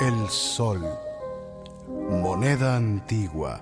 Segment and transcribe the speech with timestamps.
[0.00, 0.82] el sol,
[1.88, 3.60] moneda antigua,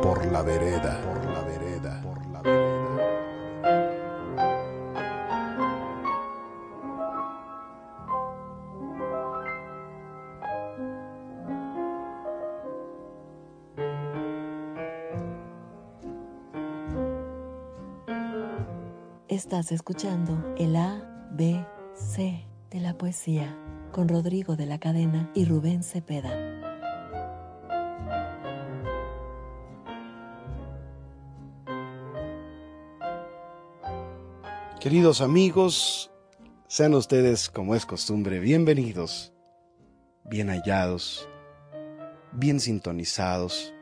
[0.00, 2.62] por la vereda, por la vereda, por la vereda.
[19.28, 23.56] Estás escuchando el A, B, C de la poesía
[23.92, 26.30] con Rodrigo de la Cadena y Rubén Cepeda.
[34.80, 36.10] Queridos amigos,
[36.66, 39.32] sean ustedes, como es costumbre, bienvenidos,
[40.24, 41.28] bien hallados,
[42.32, 43.72] bien sintonizados,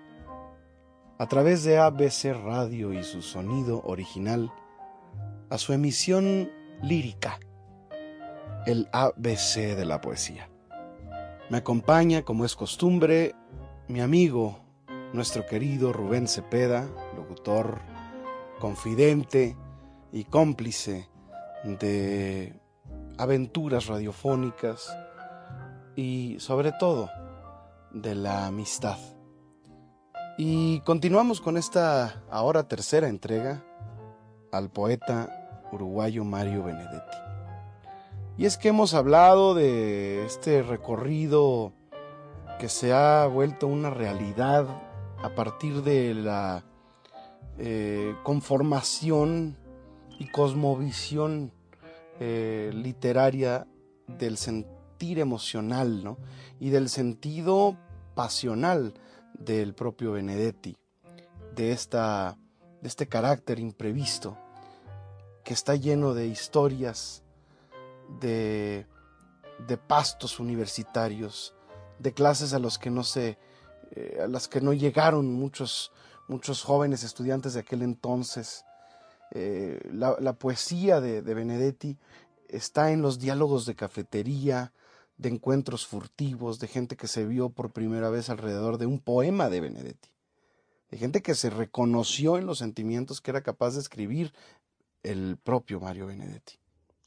[1.18, 4.52] a través de ABC Radio y su sonido original,
[5.48, 6.50] a su emisión
[6.82, 7.38] lírica,
[8.66, 10.48] el ABC de la poesía.
[11.48, 13.34] Me acompaña, como es costumbre,
[13.88, 14.60] mi amigo,
[15.12, 17.80] nuestro querido Rubén Cepeda, locutor,
[18.60, 19.56] confidente
[20.12, 21.08] y cómplice
[21.64, 22.60] de
[23.18, 24.96] aventuras radiofónicas
[25.96, 27.10] y sobre todo
[27.92, 28.98] de la amistad.
[30.38, 33.62] Y continuamos con esta ahora tercera entrega
[34.52, 37.29] al poeta uruguayo Mario Benedetti.
[38.40, 41.74] Y es que hemos hablado de este recorrido
[42.58, 44.66] que se ha vuelto una realidad
[45.22, 46.64] a partir de la
[47.58, 49.58] eh, conformación
[50.18, 51.52] y cosmovisión
[52.18, 53.66] eh, literaria
[54.06, 56.16] del sentir emocional ¿no?
[56.58, 57.76] y del sentido
[58.14, 58.94] pasional
[59.34, 60.78] del propio Benedetti,
[61.54, 62.38] de, esta,
[62.80, 64.38] de este carácter imprevisto
[65.44, 67.22] que está lleno de historias,
[68.18, 68.86] de,
[69.66, 71.54] de pastos universitarios,
[71.98, 73.38] de clases a los que no se,
[73.92, 75.92] eh, a las que no llegaron muchos,
[76.28, 78.64] muchos jóvenes estudiantes de aquel entonces.
[79.32, 81.96] Eh, la, poesía de Benedetti
[82.48, 84.72] está en los diálogos de cafetería,
[85.20, 89.50] de encuentros furtivos, de gente que se vio por primera vez alrededor de un poema
[89.50, 90.08] de Benedetti,
[90.90, 94.32] de gente que se reconoció en los sentimientos que era capaz de escribir
[95.02, 96.54] el propio Mario Benedetti.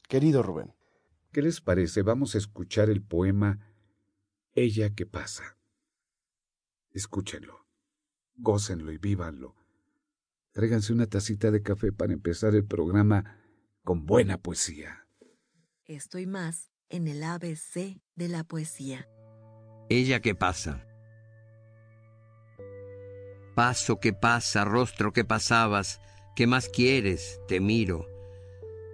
[0.08, 0.72] Querido Rubén.
[1.34, 2.02] ¿Qué les parece?
[2.02, 3.58] Vamos a escuchar el poema
[4.52, 5.58] Ella que pasa.
[6.92, 7.66] Escúchenlo,
[8.36, 9.56] gócenlo y vívanlo.
[10.52, 13.40] Tráiganse una tacita de café para empezar el programa
[13.82, 15.08] con buena poesía.
[15.86, 19.08] Estoy más en el ABC de la poesía.
[19.88, 20.86] Ella que pasa.
[23.56, 26.00] Paso que pasa, rostro que pasabas,
[26.36, 27.40] ¿qué más quieres?
[27.48, 28.06] Te miro.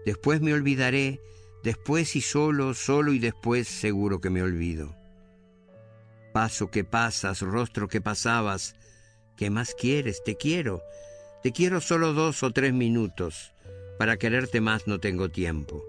[0.07, 1.21] Después me olvidaré,
[1.63, 4.95] después y solo, solo y después seguro que me olvido.
[6.33, 8.77] Paso que pasas, rostro que pasabas,
[9.37, 10.23] ¿qué más quieres?
[10.25, 10.83] Te quiero.
[11.43, 13.53] Te quiero solo dos o tres minutos.
[13.99, 15.85] Para quererte más no tengo tiempo.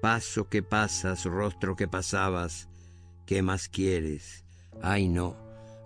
[0.00, 2.68] Paso que pasas, rostro que pasabas,
[3.26, 4.44] ¿qué más quieres?
[4.82, 5.36] Ay no,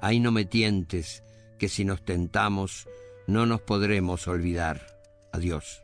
[0.00, 1.22] ay no me tientes,
[1.58, 2.88] que si nos tentamos
[3.26, 4.86] no nos podremos olvidar.
[5.32, 5.81] Adiós.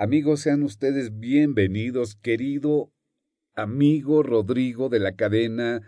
[0.00, 2.92] Amigos, sean ustedes bienvenidos, querido
[3.56, 5.82] amigo Rodrigo de la cadena,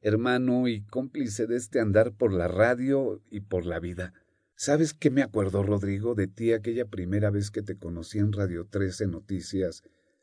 [0.00, 4.14] hermano y cómplice de este andar por la radio y por la vida.
[4.54, 8.68] ¿Sabes qué me acuerdo, Rodrigo, de ti aquella primera vez que te conocí en Radio
[8.70, 9.82] 13 Noticias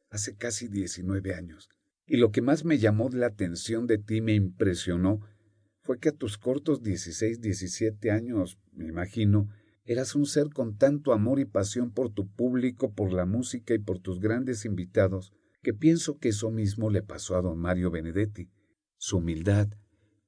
[0.10, 1.68] hace casi 19 años?
[2.08, 5.20] Y lo que más me llamó la atención de ti, me impresionó,
[5.82, 9.50] fue que a tus cortos 16, 17 años, me imagino,
[9.86, 13.80] eras un ser con tanto amor y pasión por tu público, por la música y
[13.80, 18.50] por tus grandes invitados, que pienso que eso mismo le pasó a don Mario Benedetti.
[18.98, 19.70] Su humildad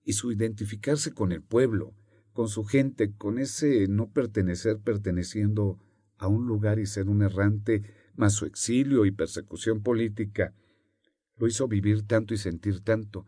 [0.03, 1.93] y su identificarse con el pueblo,
[2.33, 5.79] con su gente, con ese no pertenecer perteneciendo
[6.17, 7.83] a un lugar y ser un errante,
[8.15, 10.53] más su exilio y persecución política,
[11.37, 13.25] lo hizo vivir tanto y sentir tanto.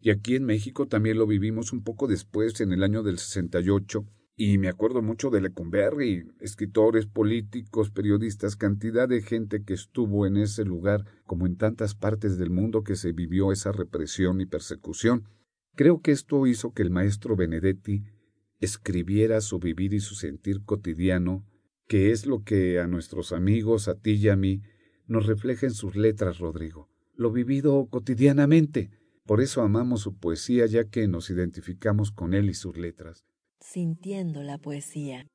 [0.00, 4.06] Y aquí en México también lo vivimos un poco después, en el año del 68,
[4.36, 10.36] y me acuerdo mucho de Lecumberri, escritores, políticos, periodistas, cantidad de gente que estuvo en
[10.36, 15.28] ese lugar, como en tantas partes del mundo que se vivió esa represión y persecución.
[15.76, 18.02] Creo que esto hizo que el maestro Benedetti
[18.58, 21.46] escribiera su vivir y su sentir cotidiano,
[21.86, 24.62] que es lo que a nuestros amigos, a ti y a mí,
[25.06, 28.90] nos refleja en sus letras, Rodrigo, lo vivido cotidianamente.
[29.26, 33.24] Por eso amamos su poesía, ya que nos identificamos con él y sus letras
[33.64, 35.26] sintiendo la poesía.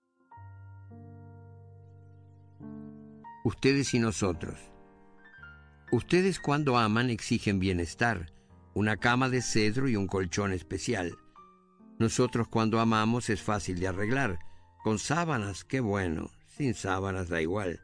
[3.43, 4.59] Ustedes y nosotros.
[5.91, 8.31] Ustedes cuando aman exigen bienestar,
[8.75, 11.17] una cama de cedro y un colchón especial.
[11.97, 14.39] Nosotros cuando amamos es fácil de arreglar.
[14.83, 16.29] Con sábanas, qué bueno.
[16.55, 17.81] Sin sábanas da igual.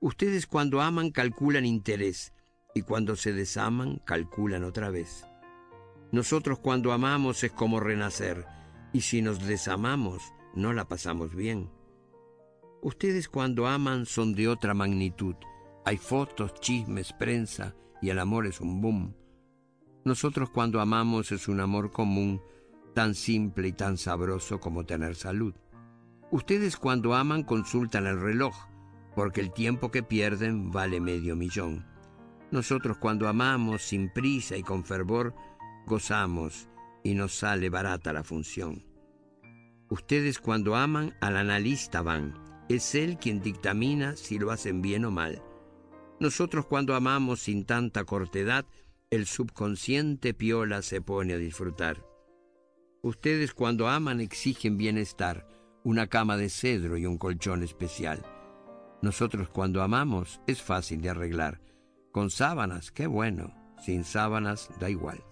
[0.00, 2.32] Ustedes cuando aman calculan interés
[2.74, 5.26] y cuando se desaman calculan otra vez.
[6.12, 8.46] Nosotros cuando amamos es como renacer
[8.92, 10.22] y si nos desamamos,
[10.54, 11.70] no la pasamos bien.
[12.82, 15.34] Ustedes cuando aman son de otra magnitud.
[15.84, 19.14] Hay fotos, chismes, prensa y el amor es un boom.
[20.04, 22.40] Nosotros cuando amamos es un amor común,
[22.94, 25.54] tan simple y tan sabroso como tener salud.
[26.30, 28.54] Ustedes cuando aman consultan el reloj,
[29.14, 31.86] porque el tiempo que pierden vale medio millón.
[32.50, 35.34] Nosotros cuando amamos sin prisa y con fervor,
[35.86, 36.68] gozamos
[37.06, 38.84] y nos sale barata la función.
[39.88, 42.34] Ustedes cuando aman al analista van,
[42.68, 45.40] es él quien dictamina si lo hacen bien o mal.
[46.18, 48.66] Nosotros cuando amamos sin tanta cortedad,
[49.10, 52.04] el subconsciente piola se pone a disfrutar.
[53.02, 55.46] Ustedes cuando aman exigen bienestar,
[55.84, 58.26] una cama de cedro y un colchón especial.
[59.00, 61.60] Nosotros cuando amamos es fácil de arreglar.
[62.10, 63.54] Con sábanas, qué bueno.
[63.78, 65.22] Sin sábanas, da igual.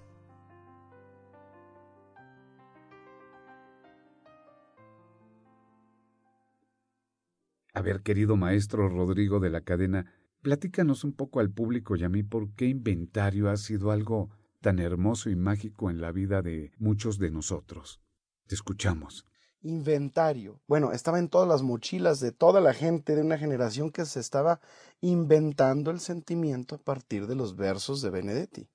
[7.75, 10.07] A ver, querido maestro Rodrigo de la cadena,
[10.43, 14.31] platícanos un poco al público y a mí por qué inventario ha sido algo
[14.61, 18.01] tan hermoso y mágico en la vida de muchos de nosotros.
[18.47, 19.27] Te escuchamos.
[19.63, 20.61] Inventario.
[20.69, 24.21] Bueno, estaba en todas las mochilas de toda la gente de una generación que se
[24.21, 24.61] estaba
[25.01, 28.69] inventando el sentimiento a partir de los versos de Benedetti.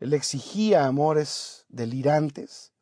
[0.00, 2.72] Él exigía amores delirantes,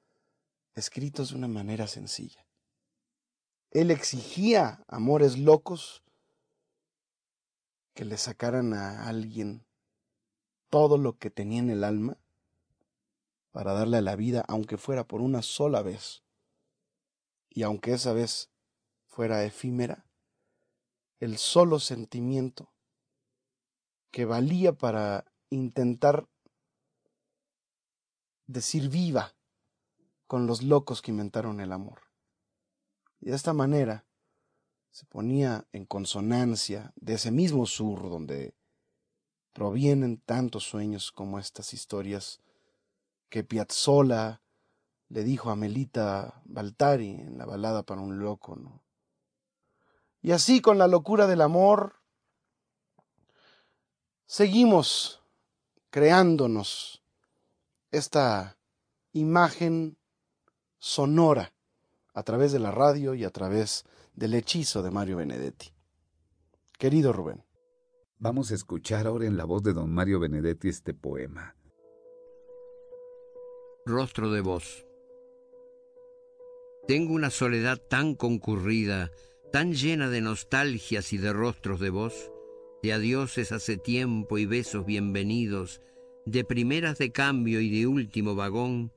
[0.77, 2.46] escritos de una manera sencilla.
[3.77, 6.03] Él exigía amores locos
[7.93, 9.67] que le sacaran a alguien
[10.71, 12.17] todo lo que tenía en el alma
[13.51, 16.23] para darle a la vida, aunque fuera por una sola vez,
[17.51, 18.49] y aunque esa vez
[19.09, 20.07] fuera efímera,
[21.21, 22.73] el solo sentimiento
[24.11, 26.27] que valía para intentar
[28.47, 29.35] decir viva
[30.27, 32.06] con los locos que inventaron el amor.
[33.21, 34.05] Y de esta manera
[34.91, 38.55] se ponía en consonancia de ese mismo sur donde
[39.53, 42.41] provienen tantos sueños como estas historias
[43.29, 44.43] que Piazzolla
[45.09, 48.83] le dijo a Melita Baltari en la balada para un loco, ¿no?
[50.23, 52.01] Y así con la locura del amor
[54.27, 55.23] seguimos
[55.91, 57.03] creándonos
[57.91, 58.59] esta
[59.13, 59.97] imagen
[60.79, 61.53] sonora
[62.17, 65.75] a través de la radio y a través del hechizo de Mario Benedetti.
[66.79, 67.45] Querido Rubén.
[68.19, 71.55] Vamos a escuchar ahora en la voz de don Mario Benedetti este poema.
[73.85, 74.87] Rostro de voz.
[76.89, 79.11] Tengo una soledad tan concurrida,
[79.53, 82.33] tan llena de nostalgias y de rostros de voz,
[82.83, 85.83] de adioses hace tiempo y besos bienvenidos,
[86.25, 88.91] de primeras de cambio y de último vagón,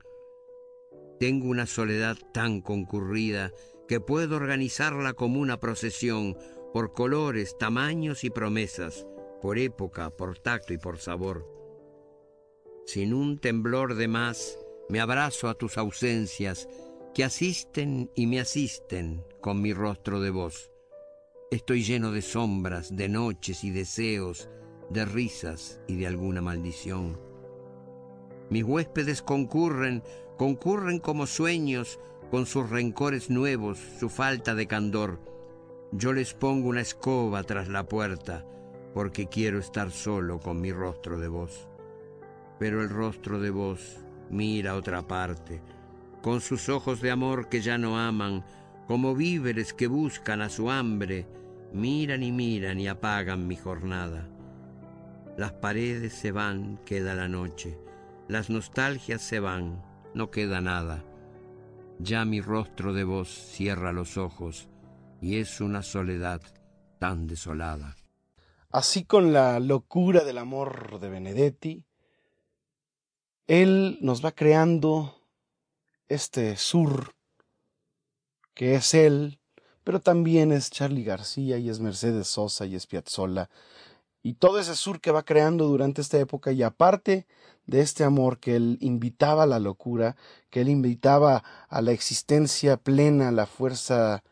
[1.20, 3.52] tengo una soledad tan concurrida
[3.86, 6.34] que puedo organizarla como una procesión
[6.72, 9.06] por colores, tamaños y promesas,
[9.42, 11.46] por época, por tacto y por sabor.
[12.86, 14.58] Sin un temblor de más,
[14.88, 16.66] me abrazo a tus ausencias,
[17.12, 20.70] que asisten y me asisten con mi rostro de voz.
[21.50, 24.48] Estoy lleno de sombras, de noches y deseos,
[24.88, 27.20] de risas y de alguna maldición.
[28.48, 30.02] Mis huéspedes concurren,
[30.40, 35.20] concurren como sueños, con sus rencores nuevos, su falta de candor.
[35.92, 38.46] Yo les pongo una escoba tras la puerta,
[38.94, 41.68] porque quiero estar solo con mi rostro de voz.
[42.58, 43.98] Pero el rostro de voz
[44.30, 45.60] mira otra parte,
[46.22, 48.42] con sus ojos de amor que ya no aman,
[48.86, 51.26] como víveres que buscan a su hambre,
[51.74, 54.26] miran y miran y apagan mi jornada.
[55.36, 57.76] Las paredes se van, queda la noche,
[58.26, 61.04] las nostalgias se van, no queda nada.
[61.98, 64.68] Ya mi rostro de voz cierra los ojos
[65.20, 66.40] y es una soledad
[66.98, 67.96] tan desolada.
[68.70, 71.84] Así con la locura del amor de Benedetti,
[73.46, 75.26] él nos va creando
[76.08, 77.14] este sur
[78.54, 79.40] que es él,
[79.84, 83.48] pero también es Charlie García y es Mercedes Sosa y es Piazzolla
[84.22, 87.26] y todo ese sur que va creando durante esta época y aparte
[87.70, 90.16] de este amor que él invitaba a la locura,
[90.50, 94.24] que él invitaba a la existencia plena, a la fuerza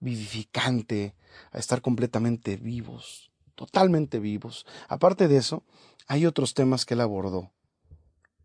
[0.00, 1.14] vivificante,
[1.52, 4.66] a estar completamente vivos, totalmente vivos.
[4.88, 5.62] Aparte de eso,
[6.08, 7.52] hay otros temas que él abordó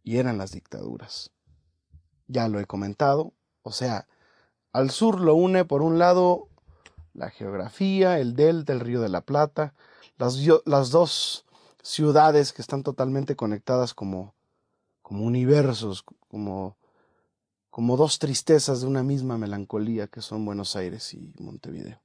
[0.03, 1.31] y eran las dictaduras.
[2.27, 3.33] Ya lo he comentado,
[3.63, 4.07] o sea,
[4.73, 6.49] al sur lo une por un lado
[7.15, 9.73] la geografía, el delta, el río de la Plata,
[10.19, 11.45] las, las dos
[11.81, 14.35] ciudades que están totalmente conectadas como,
[15.05, 16.79] como universos, como,
[17.69, 22.01] como dos tristezas de una misma melancolía que son Buenos Aires y Montevideo.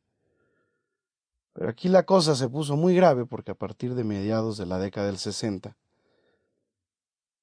[1.54, 4.78] Pero aquí la cosa se puso muy grave porque a partir de mediados de la
[4.78, 5.78] década del 60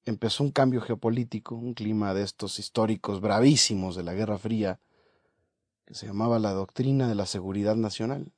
[0.04, 4.78] empezó un cambio geopolítico, un clima de estos históricos bravísimos de la Guerra Fría,
[5.86, 8.30] que se llamaba la doctrina de la seguridad nacional.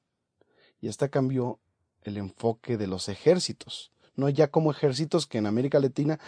[0.80, 1.60] Y esta cambió
[2.00, 6.18] el enfoque de los ejércitos, no ya como ejércitos que en América Latina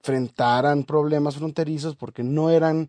[0.00, 2.88] enfrentaran problemas fronterizos porque no eran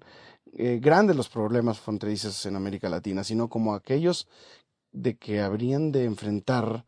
[0.53, 4.27] eh, grandes los problemas fronterizos en América Latina, sino como aquellos
[4.93, 6.85] de que habrían de enfrentar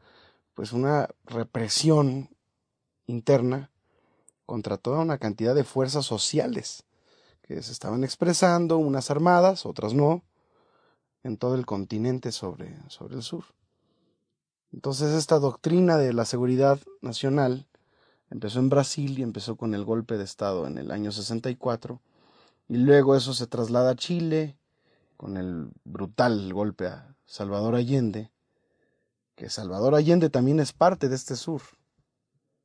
[0.53, 2.29] pues una represión
[3.05, 3.69] interna
[4.45, 6.83] contra toda una cantidad de fuerzas sociales
[7.41, 10.23] que se estaban expresando, unas armadas, otras no,
[11.23, 13.43] en todo el continente sobre, sobre el sur.
[14.71, 17.67] Entonces esta doctrina de la seguridad nacional
[18.33, 22.01] empezó en Brasil y empezó con el golpe de Estado en el año 64
[22.67, 24.57] y luego eso se traslada a Chile
[25.17, 28.31] con el brutal golpe a Salvador Allende,
[29.35, 31.61] que Salvador Allende también es parte de este sur.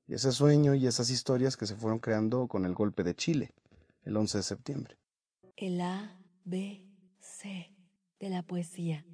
[0.06, 3.52] Y ese sueño y esas historias que se fueron creando con el golpe de Chile
[4.04, 4.96] el 11 de septiembre.
[5.54, 6.82] El A, B,
[7.20, 7.70] C
[8.18, 9.04] de la poesía.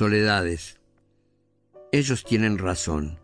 [0.00, 0.80] Soledades.
[1.92, 3.18] Ellos tienen razón.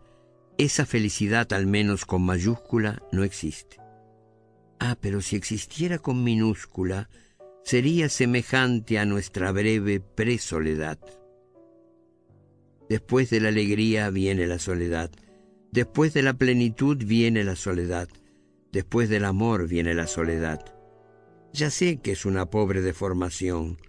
[0.59, 3.77] Esa felicidad, al menos con mayúscula, no existe.
[4.79, 7.09] Ah, pero si existiera con minúscula,
[7.63, 10.99] sería semejante a nuestra breve presoledad.
[12.87, 15.09] Después de la alegría viene la soledad.
[15.71, 18.07] Después de la plenitud viene la soledad.
[18.71, 20.63] Después del amor viene la soledad.
[21.53, 23.79] Ya sé que es una pobre deformación,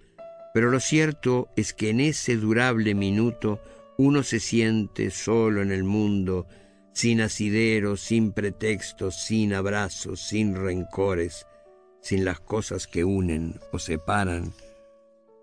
[0.58, 3.60] pero lo cierto es que en ese durable minuto
[3.96, 6.48] uno se siente solo en el mundo,
[6.92, 11.46] sin asideros, sin pretextos, sin abrazos, sin rencores,
[12.02, 14.52] sin las cosas que unen o separan.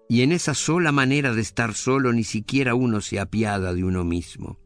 [0.10, 4.04] Y en esa sola manera de estar solo ni siquiera uno se apiada de uno
[4.04, 4.60] mismo.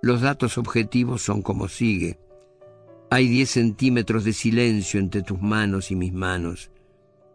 [0.00, 2.18] Los datos objetivos son como sigue.
[3.10, 6.70] Hay diez centímetros de silencio entre tus manos y mis manos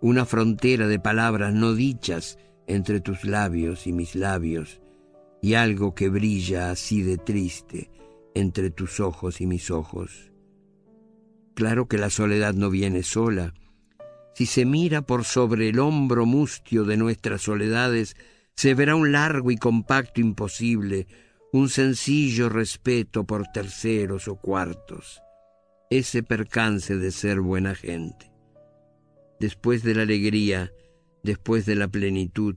[0.01, 2.37] una frontera de palabras no dichas
[2.67, 4.81] entre tus labios y mis labios,
[5.41, 7.89] y algo que brilla así de triste
[8.35, 10.31] entre tus ojos y mis ojos.
[11.55, 13.53] Claro que la soledad no viene sola.
[14.35, 18.15] Si se mira por sobre el hombro mustio de nuestras soledades,
[18.55, 21.07] se verá un largo y compacto imposible,
[21.51, 25.21] un sencillo respeto por terceros o cuartos,
[25.89, 28.36] ese percance de ser buena gente.
[29.39, 30.71] Después de la alegría,
[31.23, 32.55] después de la plenitud,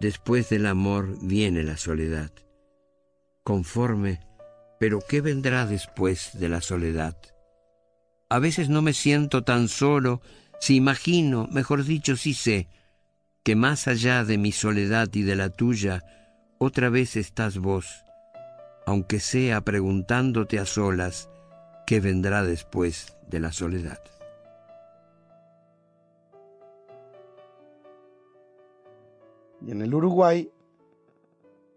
[0.00, 2.32] después del amor viene la soledad.
[3.44, 4.20] Conforme,
[4.80, 7.16] pero ¿qué vendrá después de la soledad?
[8.28, 10.20] A veces no me siento tan solo
[10.60, 12.68] si imagino, mejor dicho, si sé,
[13.44, 16.02] que más allá de mi soledad y de la tuya,
[16.58, 17.86] otra vez estás vos,
[18.86, 21.28] aunque sea preguntándote a solas
[21.86, 24.00] qué vendrá después de la soledad.
[29.66, 30.50] Y en el Uruguay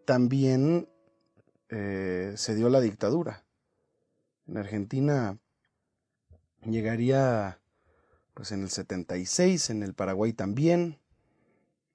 [0.05, 0.89] también
[1.69, 3.45] eh, se dio la dictadura.
[4.47, 5.37] En Argentina
[6.65, 7.59] llegaría
[8.33, 10.99] pues en el 76, en el Paraguay también,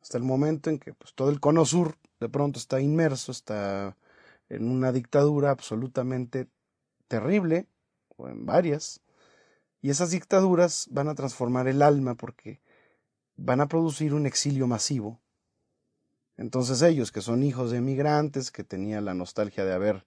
[0.00, 3.96] hasta el momento en que pues, todo el cono sur de pronto está inmerso, está
[4.48, 6.48] en una dictadura absolutamente
[7.06, 7.66] terrible,
[8.16, 9.00] o en varias,
[9.80, 12.60] y esas dictaduras van a transformar el alma porque
[13.36, 15.20] van a producir un exilio masivo.
[16.36, 20.06] Entonces ellos, que son hijos de emigrantes, que tenían la nostalgia de haber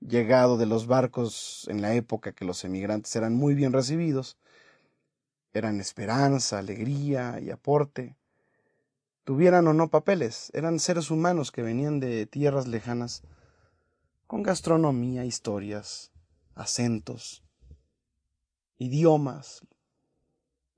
[0.00, 4.36] llegado de los barcos en la época que los emigrantes eran muy bien recibidos,
[5.52, 8.16] eran esperanza, alegría y aporte,
[9.24, 13.22] tuvieran o no papeles, eran seres humanos que venían de tierras lejanas,
[14.26, 16.10] con gastronomía, historias,
[16.54, 17.44] acentos,
[18.78, 19.66] idiomas,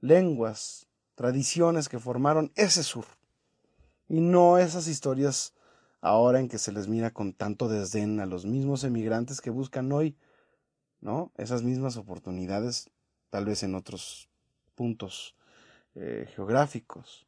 [0.00, 3.06] lenguas, tradiciones que formaron ese sur,
[4.08, 5.54] y no esas historias
[6.00, 9.90] ahora en que se les mira con tanto desdén a los mismos emigrantes que buscan
[9.92, 10.16] hoy,
[11.00, 11.32] ¿no?
[11.36, 12.90] Esas mismas oportunidades,
[13.30, 14.28] tal vez en otros
[14.74, 15.34] puntos
[15.94, 17.26] eh, geográficos,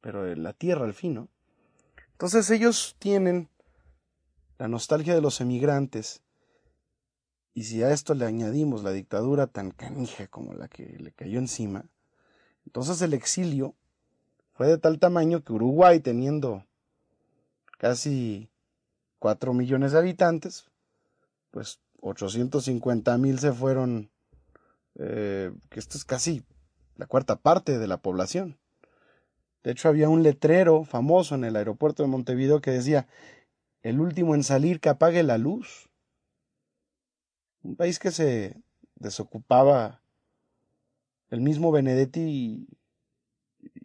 [0.00, 1.28] pero en la tierra al fin, ¿no?
[2.12, 3.48] Entonces ellos tienen
[4.58, 6.22] la nostalgia de los emigrantes,
[7.54, 11.38] y si a esto le añadimos la dictadura tan canija como la que le cayó
[11.38, 11.84] encima,
[12.64, 13.74] entonces el exilio
[14.52, 16.64] fue de tal tamaño que Uruguay, teniendo
[17.78, 18.50] casi
[19.18, 20.70] 4 millones de habitantes,
[21.50, 24.10] pues 850 mil se fueron,
[24.96, 26.44] eh, esto es casi
[26.96, 28.58] la cuarta parte de la población.
[29.62, 33.06] De hecho, había un letrero famoso en el aeropuerto de Montevideo que decía,
[33.82, 35.88] el último en salir que apague la luz.
[37.62, 38.60] Un país que se
[38.96, 40.02] desocupaba
[41.30, 42.66] el mismo Benedetti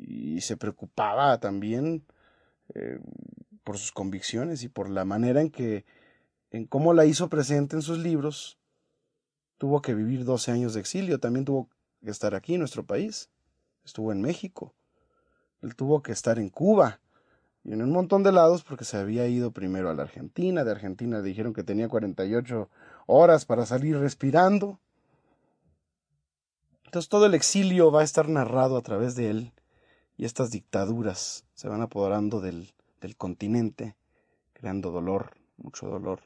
[0.07, 2.05] y, se preocupaba también
[2.73, 2.99] eh,
[3.63, 5.85] por sus convicciones y por la manera en que,
[6.51, 8.57] en cómo la hizo presente en sus libros,
[9.57, 11.69] tuvo que vivir 12 años de exilio, también tuvo
[12.03, 13.29] que estar aquí en nuestro país,
[13.83, 14.73] estuvo en México,
[15.61, 17.01] él tuvo que estar en Cuba
[17.63, 20.71] y en un montón de lados porque se había ido primero a la Argentina, de
[20.71, 22.69] Argentina le dijeron que tenía 48
[23.07, 24.79] horas para salir respirando.
[26.85, 29.53] Entonces todo el exilio va a estar narrado a través de él
[30.17, 33.95] y estas dictaduras se van apoderando del, del continente,
[34.53, 36.21] creando dolor, mucho dolor.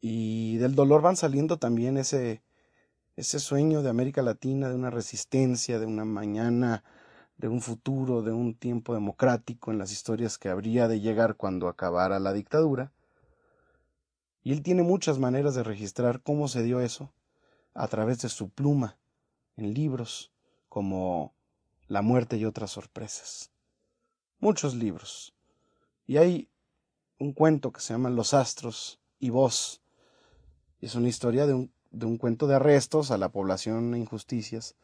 [0.00, 2.42] Y del dolor van saliendo también ese,
[3.14, 6.82] ese sueño de América Latina, de una resistencia, de una mañana,
[7.36, 11.68] de un futuro, de un tiempo democrático en las historias que habría de llegar cuando
[11.68, 12.90] acabara la dictadura.
[14.42, 17.12] Y él tiene muchas maneras de registrar cómo se dio eso
[17.74, 18.98] a través de su pluma,
[19.56, 20.32] en libros
[20.68, 21.34] como
[21.88, 23.50] La muerte y otras sorpresas.
[24.38, 25.34] Muchos libros.
[26.06, 26.48] Y hay
[27.18, 29.82] un cuento que se llama Los astros y vos.
[30.80, 34.74] Es una historia de un, de un cuento de arrestos a la población e injusticias,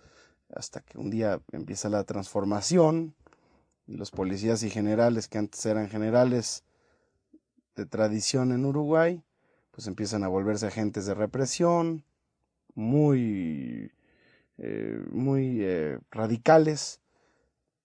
[0.55, 3.15] hasta que un día empieza la transformación
[3.89, 6.63] los policías y generales que antes eran generales
[7.75, 9.23] de tradición en Uruguay,
[9.71, 12.05] pues empiezan a volverse agentes de represión
[12.75, 13.91] muy,
[14.59, 17.01] eh, muy eh, radicales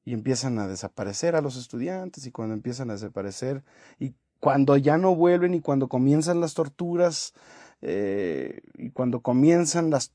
[0.05, 3.63] y empiezan a desaparecer a los estudiantes y cuando empiezan a desaparecer
[3.99, 7.33] y cuando ya no vuelven y cuando comienzan las torturas
[7.81, 10.13] eh, y cuando comienzan las,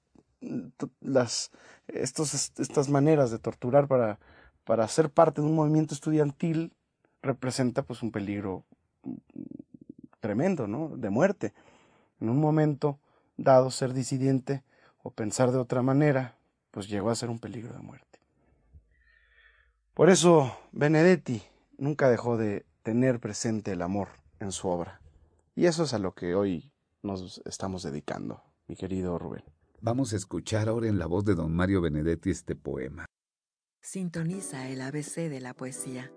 [1.00, 1.50] las
[1.86, 4.18] estos, estas maneras de torturar para,
[4.64, 6.72] para ser parte de un movimiento estudiantil
[7.22, 8.64] representa pues un peligro
[10.20, 10.96] tremendo, ¿no?
[10.96, 11.54] De muerte.
[12.20, 12.98] En un momento
[13.36, 14.64] dado ser disidente
[15.02, 16.37] o pensar de otra manera,
[16.70, 18.20] pues llegó a ser un peligro de muerte.
[19.94, 21.42] Por eso Benedetti
[21.76, 24.08] nunca dejó de tener presente el amor
[24.40, 25.00] en su obra.
[25.54, 29.44] Y eso es a lo que hoy nos estamos dedicando, mi querido Rubén.
[29.80, 33.06] Vamos a escuchar ahora en la voz de don Mario Benedetti este poema.
[33.80, 36.12] Sintoniza el ABC de la poesía.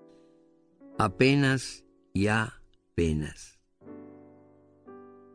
[0.97, 1.83] Apenas
[2.13, 3.59] y apenas.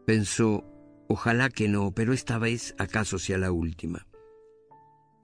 [0.05, 0.65] Pensó,
[1.09, 4.07] ojalá que no, pero esta vez acaso sea la última.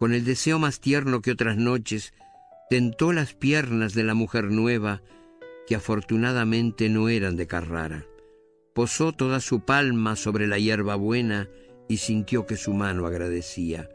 [0.02, 2.12] Con el deseo más tierno que otras noches,
[2.68, 5.00] tentó las piernas de la mujer nueva,
[5.64, 8.04] que afortunadamente no eran de Carrara.
[8.74, 11.48] Posó toda su palma sobre la hierba buena
[11.88, 13.88] y sintió que su mano agradecía.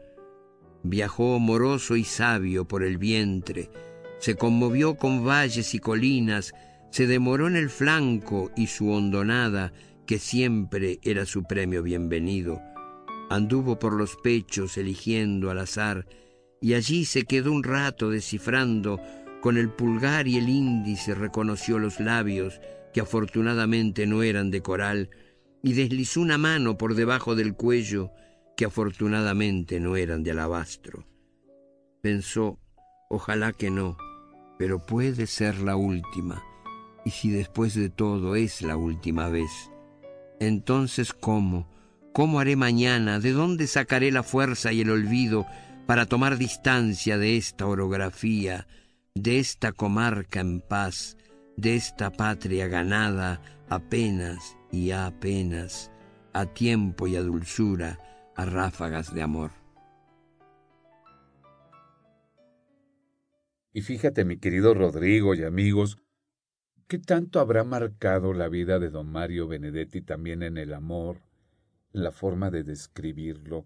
[0.82, 3.68] Viajó moroso y sabio por el vientre,
[4.18, 6.54] se conmovió con valles y colinas,
[6.90, 9.74] Se demoró en el flanco y su hondonada,
[10.06, 12.62] que siempre era su premio bienvenido,
[13.30, 16.06] anduvo por los pechos eligiendo al azar,
[16.60, 19.00] y allí se quedó un rato descifrando,
[19.40, 22.60] con el pulgar y el índice reconoció los labios,
[22.92, 25.10] que afortunadamente no eran de coral,
[25.62, 28.10] y deslizó una mano por debajo del cuello,
[28.56, 31.06] que afortunadamente no eran de alabastro.
[32.02, 32.58] Pensó,
[33.08, 33.96] ojalá que no,
[34.58, 36.42] pero puede ser la última,
[37.04, 39.50] y si después de todo es la última vez,
[40.40, 41.68] entonces ¿cómo?
[42.18, 43.20] ¿Cómo haré mañana?
[43.20, 45.46] ¿De dónde sacaré la fuerza y el olvido
[45.86, 48.66] para tomar distancia de esta orografía,
[49.14, 51.16] de esta comarca en paz,
[51.56, 55.92] de esta patria ganada apenas y apenas,
[56.32, 58.00] a tiempo y a dulzura,
[58.34, 59.52] a ráfagas de amor?
[63.72, 65.98] Y fíjate, mi querido Rodrigo y amigos,
[66.88, 71.27] ¿qué tanto habrá marcado la vida de don Mario Benedetti también en el amor,
[71.92, 73.64] la forma de describirlo?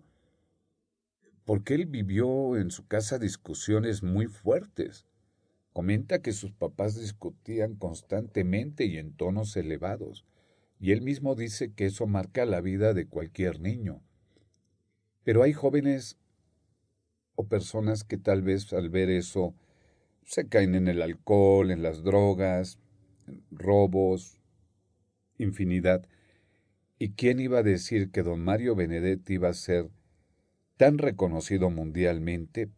[1.45, 5.07] Porque él vivió en su casa discusiones muy fuertes.
[5.73, 10.27] Comenta que sus papás discutían constantemente y en tonos elevados,
[10.79, 14.03] y él mismo dice que eso marca la vida de cualquier niño.
[15.25, 16.19] Pero hay jóvenes
[17.35, 19.55] o personas que tal vez al ver eso
[20.25, 22.79] se caen en el alcohol, en las drogas,
[23.51, 24.41] robos,
[25.39, 26.07] infinidad.
[27.03, 29.91] ¿Y quién iba a decir que don Mario Benedetti iba a ser
[30.77, 32.71] tan reconocido mundialmente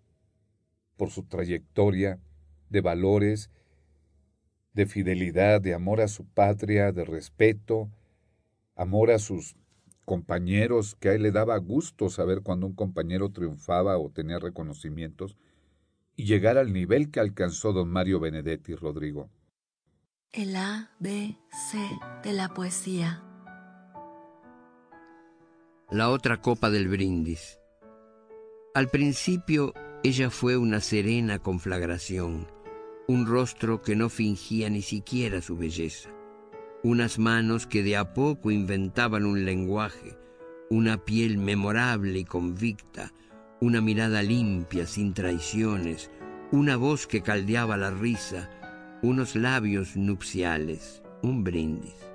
[0.97, 2.19] por su trayectoria
[2.71, 3.51] de valores,
[4.73, 7.91] de fidelidad, de amor a su patria, de respeto,
[8.77, 9.57] amor a sus
[10.07, 15.37] compañeros, que a él le daba gusto saber cuando un compañero triunfaba o tenía reconocimientos,
[16.17, 19.29] y llegar al nivel que alcanzó don Mario Benedetti Rodrigo.
[20.33, 21.37] El A, B,
[21.71, 21.79] C
[22.23, 23.23] de la poesía.
[25.95, 27.61] La otra copa del brindis.
[28.75, 32.49] Al principio ella fue una serena conflagración,
[33.07, 36.11] un rostro que no fingía ni siquiera su belleza,
[36.83, 40.19] unas manos que de a poco inventaban un lenguaje,
[40.69, 43.13] una piel memorable y convicta,
[43.61, 46.11] una mirada limpia, sin traiciones,
[46.51, 48.51] una voz que caldeaba la risa,
[49.01, 52.14] unos labios nupciales, un brindis.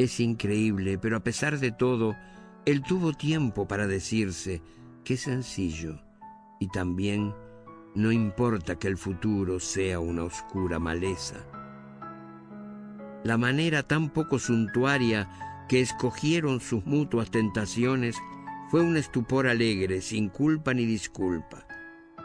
[0.00, 2.16] Es increíble, pero a pesar de todo,
[2.64, 4.62] él tuvo tiempo para decirse,
[5.04, 6.00] qué sencillo,
[6.58, 7.34] y también
[7.94, 11.36] no importa que el futuro sea una oscura maleza.
[13.24, 15.28] La manera tan poco suntuaria
[15.68, 18.16] que escogieron sus mutuas tentaciones
[18.70, 21.66] fue un estupor alegre, sin culpa ni disculpa.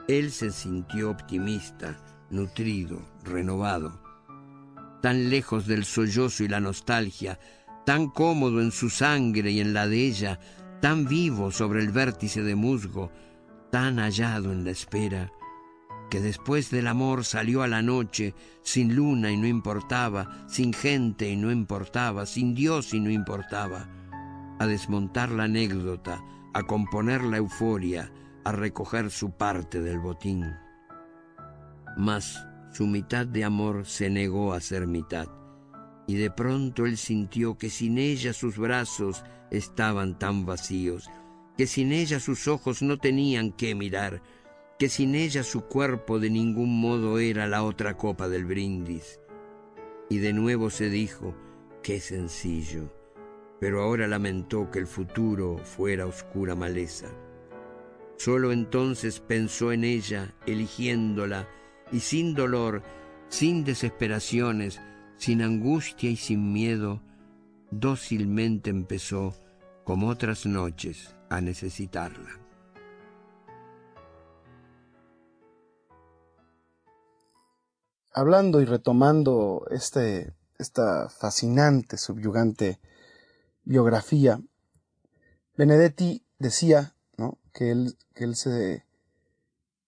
[0.08, 1.98] Él se sintió optimista,
[2.30, 4.02] nutrido, renovado.
[5.02, 7.38] Tan lejos del sollozo y la nostalgia,
[7.86, 10.40] tan cómodo en su sangre y en la de ella,
[10.82, 13.12] tan vivo sobre el vértice de musgo,
[13.72, 15.32] tan hallado en la espera,
[16.10, 21.30] que después del amor salió a la noche, sin luna y no importaba, sin gente
[21.30, 23.90] y no importaba, sin Dios y no importaba,
[24.60, 28.12] a desmontar la anécdota, a componer la euforia,
[28.44, 30.46] a recoger su parte del botín.
[31.98, 35.28] Mas su mitad de amor se negó a ser mitad,
[36.08, 41.10] y de pronto él sintió que sin ella sus brazos estaban tan vacíos,
[41.58, 44.22] que sin ella sus ojos no tenían qué mirar,
[44.78, 49.20] que sin ella su cuerpo de ningún modo era la otra copa del brindis.
[50.10, 51.36] Y de nuevo se dijo,
[51.82, 52.92] qué sencillo,
[53.60, 57.08] pero ahora lamentó que el futuro fuera oscura maleza.
[58.18, 61.48] Solo entonces pensó en ella, eligiéndola,
[61.92, 62.84] y sin dolor,
[63.30, 64.82] sin desesperaciones,
[65.18, 67.02] sin angustia y sin miedo,
[67.72, 69.34] dócilmente empezó,
[69.84, 72.40] como otras noches, a necesitarla.
[78.14, 82.80] Hablando y retomando este, esta fascinante, subyugante
[83.66, 84.40] biografía,
[85.58, 87.38] Benedetti decía ¿no?
[87.54, 88.86] que, él, que, él se,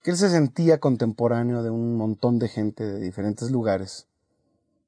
[0.02, 4.08] que él se sentía contemporáneo de un montón de gente de diferentes lugares,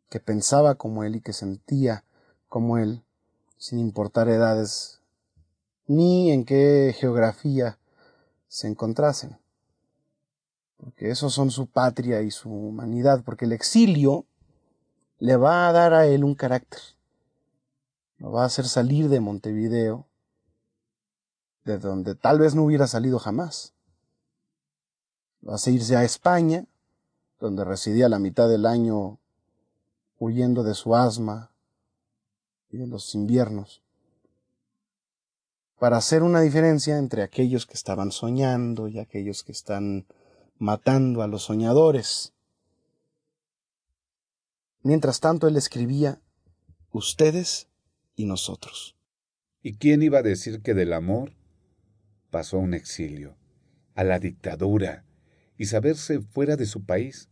[0.10, 2.04] que pensaba como él y que sentía
[2.48, 3.04] como él,
[3.58, 5.02] sin importar edades
[5.88, 7.80] ni en qué geografía
[8.48, 9.38] se encontrasen.
[10.78, 14.26] Porque esos son su patria y su humanidad, porque el exilio
[15.18, 16.80] le va a dar a él un carácter
[18.20, 20.06] lo va a hacer salir de Montevideo,
[21.64, 23.74] de donde tal vez no hubiera salido jamás.
[25.48, 26.66] Va a irse a España,
[27.40, 29.19] donde residía la mitad del año
[30.20, 31.52] huyendo de su asma
[32.70, 33.82] y de los inviernos,
[35.80, 40.06] para hacer una diferencia entre aquellos que estaban soñando y aquellos que están
[40.58, 42.34] matando a los soñadores.
[44.84, 46.22] Mientras tanto, él escribía,
[46.92, 47.70] ustedes
[48.16, 48.98] y nosotros.
[49.62, 51.34] ¿Y quién iba a decir que del amor
[52.30, 53.38] pasó a un exilio,
[53.96, 55.06] a la dictadura,
[55.58, 57.29] y saberse fuera de su país?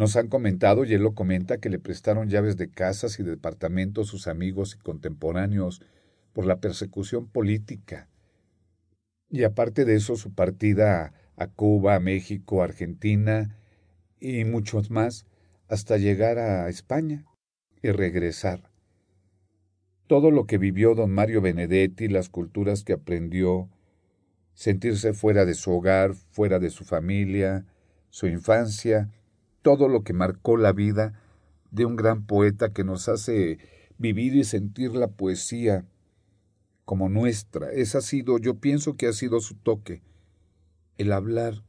[0.00, 4.06] Nos han comentado, y él lo comenta, que le prestaron llaves de casas y departamentos
[4.06, 5.82] sus amigos y contemporáneos
[6.32, 8.08] por la persecución política.
[9.28, 13.58] Y aparte de eso, su partida a Cuba, a México, Argentina
[14.18, 15.26] y muchos más,
[15.68, 17.26] hasta llegar a España
[17.82, 18.70] y regresar.
[20.06, 23.68] Todo lo que vivió don Mario Benedetti, las culturas que aprendió,
[24.54, 27.66] sentirse fuera de su hogar, fuera de su familia,
[28.08, 29.10] su infancia,
[29.62, 31.20] todo lo que marcó la vida
[31.70, 33.58] de un gran poeta que nos hace
[33.98, 35.86] vivir y sentir la poesía
[36.84, 37.70] como nuestra.
[37.72, 40.02] Ese ha sido, yo pienso que ha sido su toque,
[40.98, 41.62] el hablar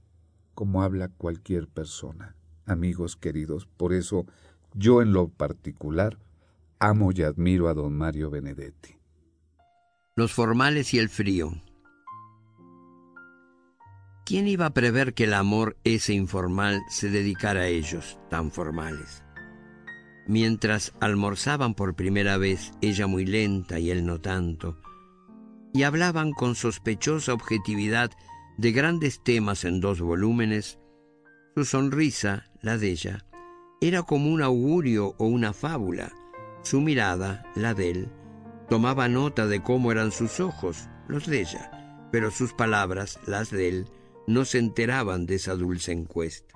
[0.54, 2.36] como habla cualquier persona.
[2.65, 4.25] Amigos queridos, por eso
[4.73, 6.17] yo en lo particular
[6.80, 8.95] amo y admiro a don Mario Benedetti.
[10.15, 11.54] Los formales y el frío.
[14.32, 19.26] ¿Quién iba a prever que el amor ese informal se dedicara a ellos, tan formales?
[20.26, 24.80] Mientras almorzaban por primera vez, ella muy lenta y él no tanto,
[25.74, 28.10] y hablaban con sospechosa objetividad
[28.58, 30.80] de grandes temas en dos volúmenes,
[31.54, 33.26] su sonrisa, la de ella,
[33.82, 36.13] era como un augurio o una fábula.
[36.63, 38.10] Su mirada, la de él,
[38.70, 43.67] tomaba nota de cómo eran sus ojos, los de ella, pero sus palabras, las de
[43.67, 43.88] él,
[44.28, 46.56] no se enteraban de esa dulce encuesta.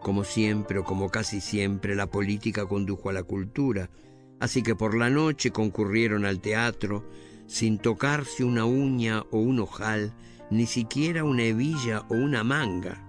[0.00, 3.90] Como siempre o como casi siempre, la política condujo a la cultura,
[4.38, 7.04] así que por la noche concurrieron al teatro,
[7.46, 10.14] sin tocarse una uña o un ojal,
[10.50, 13.02] ni siquiera una hebilla o una manga.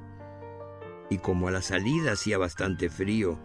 [1.09, 3.37] Y como a la salida hacía bastante frío,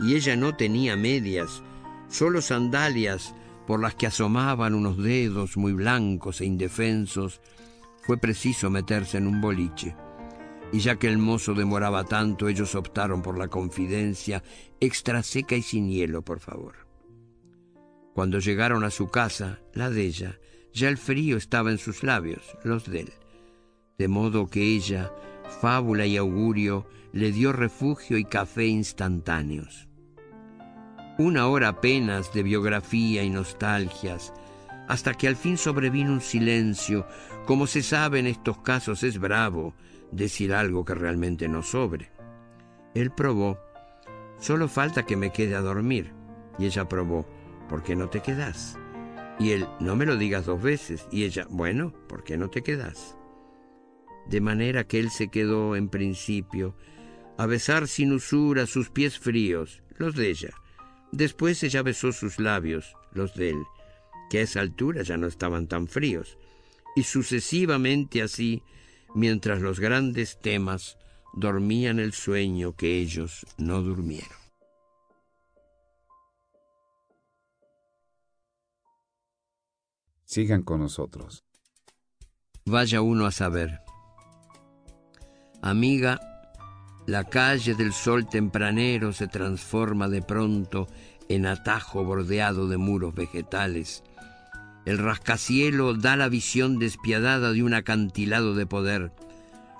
[0.00, 1.62] y ella no tenía medias,
[2.08, 3.34] solo sandalias
[3.66, 7.40] por las que asomaban unos dedos muy blancos e indefensos,
[8.10, 9.94] fue preciso meterse en un boliche.
[10.72, 14.42] Y ya que el mozo demoraba tanto, ellos optaron por la confidencia
[14.80, 16.88] extra seca y sin hielo, por favor.
[18.12, 20.40] Cuando llegaron a su casa, la de ella,
[20.72, 23.12] ya el frío estaba en sus labios, los de él
[23.96, 25.12] de modo que ella,
[25.60, 29.86] fábula y augurio, le dio refugio y café instantáneos.
[31.16, 34.32] Una hora apenas de biografía y nostalgias,
[34.90, 37.06] hasta que al fin sobrevino un silencio.
[37.50, 39.74] Como se sabe en estos casos es bravo
[40.12, 42.12] decir algo que realmente no sobre.
[42.94, 43.58] Él probó,
[44.38, 46.12] solo falta que me quede a dormir.
[46.60, 47.26] Y ella probó,
[47.68, 48.78] ¿por qué no te quedas?
[49.40, 51.08] Y él, no me lo digas dos veces.
[51.10, 53.16] Y ella, bueno, ¿por qué no te quedas?
[54.28, 56.76] de manera que él se quedó en principio
[57.36, 60.50] a besar sin usura sus pies fríos, los de ella.
[61.10, 63.62] Después ella besó sus labios, los de él,
[64.30, 66.38] que a esa altura ya no estaban tan fríos,
[66.96, 68.62] y sucesivamente así,
[69.14, 70.96] mientras los grandes temas
[71.32, 74.40] dormían el sueño que ellos no durmieron.
[80.24, 81.44] Sigan con nosotros.
[82.64, 83.80] Vaya uno a saber.
[85.60, 86.20] Amiga,
[87.06, 90.86] la calle del sol tempranero se transforma de pronto
[91.28, 94.04] en atajo bordeado de muros vegetales.
[94.84, 99.12] El rascacielo da la visión despiadada de un acantilado de poder.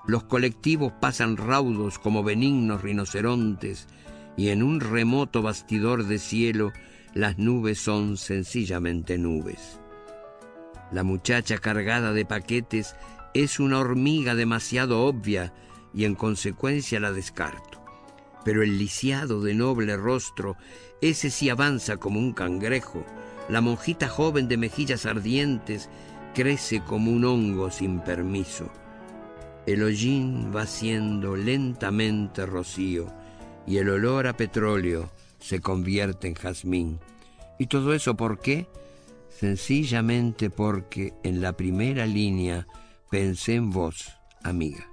[0.07, 3.89] Los colectivos pasan raudos como benignos rinocerontes
[4.37, 6.73] y en un remoto bastidor de cielo
[7.15, 9.81] las nubes son sencillamente nubes.
[10.93, 12.97] La muchacha cargada de paquetes
[13.35, 15.53] es una hormiga demasiado obvia
[15.95, 17.83] y en consecuencia la descarto.
[18.45, 20.57] Pero el lisiado de noble rostro,
[21.01, 23.05] ese sí avanza como un cangrejo.
[23.51, 25.89] La monjita joven de mejillas ardientes
[26.35, 28.71] crece como un hongo sin permiso.
[29.67, 33.13] El hollín va siendo lentamente rocío
[33.67, 35.11] y el olor a petróleo
[35.41, 37.01] se convierte en jazmín.
[37.59, 38.69] ¿Y todo eso por qué?
[39.29, 42.69] Sencillamente porque en la primera línea
[43.11, 44.13] pensé en vos,
[44.45, 44.87] amiga.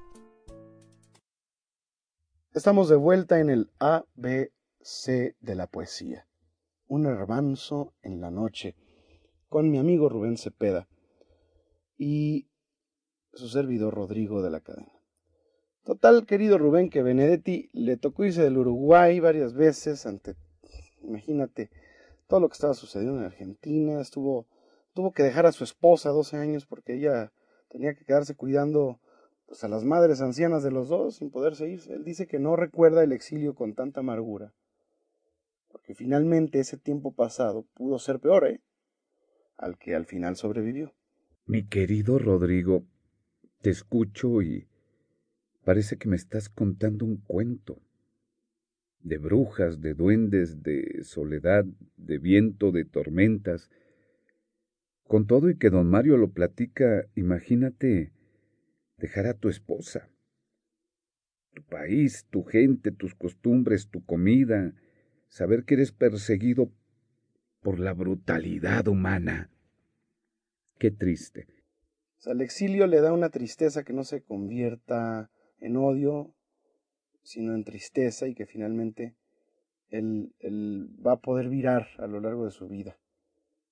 [2.53, 6.26] Estamos de vuelta en el ABC de la poesía.
[6.87, 8.75] Un hermanzo en la noche
[9.49, 10.87] con mi amigo Rubén Cepeda
[11.97, 12.47] y
[13.33, 14.91] su servidor Rodrigo de la Cadena.
[15.83, 20.35] Total, querido Rubén, que Benedetti le tocó irse del Uruguay varias veces ante,
[21.01, 21.69] imagínate,
[22.27, 24.01] todo lo que estaba sucediendo en Argentina.
[24.01, 24.47] Estuvo,
[24.93, 27.31] tuvo que dejar a su esposa 12 años porque ella
[27.69, 28.99] tenía que quedarse cuidando
[29.45, 31.93] pues, a las madres ancianas de los dos sin poderse irse.
[31.93, 34.53] Él dice que no recuerda el exilio con tanta amargura,
[35.87, 38.61] porque finalmente ese tiempo pasado pudo ser peor, ¿eh?
[39.57, 40.93] Al que al final sobrevivió.
[41.45, 42.85] Mi querido Rodrigo,
[43.61, 44.67] te escucho y
[45.63, 47.81] Parece que me estás contando un cuento
[49.01, 51.65] de brujas, de duendes, de soledad,
[51.97, 53.69] de viento, de tormentas.
[55.03, 58.13] Con todo y que don Mario lo platica, imagínate
[58.97, 60.09] dejar a tu esposa,
[61.53, 64.73] tu país, tu gente, tus costumbres, tu comida,
[65.27, 66.71] saber que eres perseguido
[67.61, 69.49] por la brutalidad humana.
[70.79, 71.47] Qué triste.
[72.25, 76.33] al exilio le da una tristeza que no se convierta en odio,
[77.23, 79.15] sino en tristeza y que finalmente
[79.89, 82.97] él, él, va a poder virar a lo largo de su vida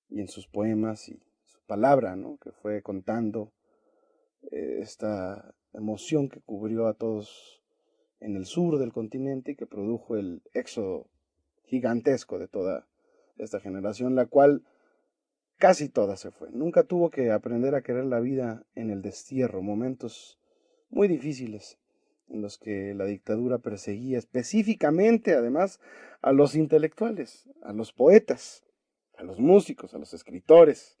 [0.08, 2.38] y en sus poemas y su palabra, ¿no?
[2.38, 3.52] que fue contando
[4.50, 7.62] eh, esta emoción que cubrió a todos
[8.20, 11.08] en el sur del continente y que produjo el éxodo
[11.66, 12.86] gigantesco de toda
[13.38, 14.62] esta generación, la cual
[15.58, 16.50] casi toda se fue.
[16.50, 20.38] Nunca tuvo que aprender a querer la vida en el destierro, momentos
[20.88, 21.78] muy difíciles
[22.28, 25.80] en los que la dictadura perseguía específicamente, además,
[26.22, 28.64] a los intelectuales, a los poetas,
[29.16, 30.98] a los músicos, a los escritores.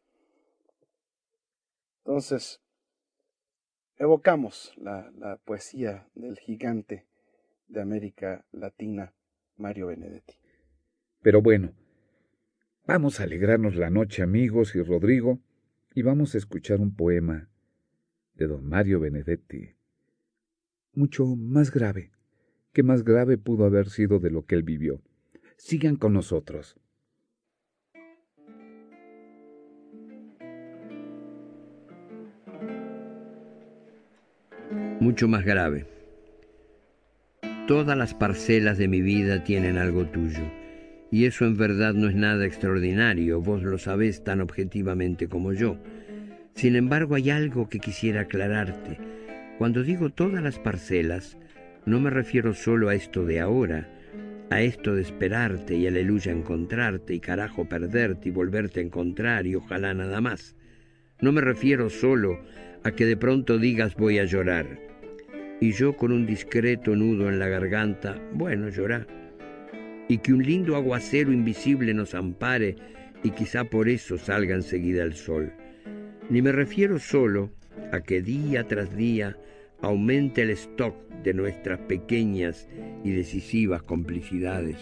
[2.04, 2.62] Entonces,
[3.96, 7.06] evocamos la, la poesía del gigante
[7.66, 9.12] de América Latina,
[9.56, 10.38] Mario Benedetti.
[11.22, 11.72] Pero bueno,
[12.86, 15.40] vamos a alegrarnos la noche, amigos y Rodrigo,
[15.94, 17.48] y vamos a escuchar un poema
[18.34, 19.76] de don Mario Benedetti
[20.96, 22.10] mucho más grave.
[22.72, 25.00] ¿Qué más grave pudo haber sido de lo que él vivió?
[25.56, 26.76] Sigan con nosotros.
[35.00, 35.86] Mucho más grave.
[37.68, 40.50] Todas las parcelas de mi vida tienen algo tuyo,
[41.10, 45.78] y eso en verdad no es nada extraordinario, vos lo sabés tan objetivamente como yo.
[46.54, 48.98] Sin embargo, hay algo que quisiera aclararte
[49.58, 51.38] cuando digo todas las parcelas,
[51.86, 53.88] no me refiero solo a esto de ahora,
[54.50, 59.54] a esto de esperarte y aleluya encontrarte y carajo perderte y volverte a encontrar y
[59.54, 60.56] ojalá nada más.
[61.22, 62.38] No me refiero solo
[62.84, 64.78] a que de pronto digas voy a llorar
[65.58, 69.06] y yo con un discreto nudo en la garganta, bueno, llorá.
[70.08, 72.76] Y que un lindo aguacero invisible nos ampare
[73.22, 75.52] y quizá por eso salga enseguida el sol.
[76.30, 77.50] Ni me refiero solo
[77.92, 79.36] a que día tras día
[79.80, 82.68] aumente el stock de nuestras pequeñas
[83.04, 84.76] y decisivas complicidades,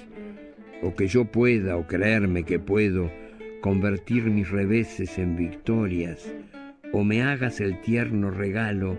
[0.83, 3.11] o que yo pueda o creerme que puedo
[3.61, 6.33] convertir mis reveses en victorias,
[6.93, 8.99] o me hagas el tierno regalo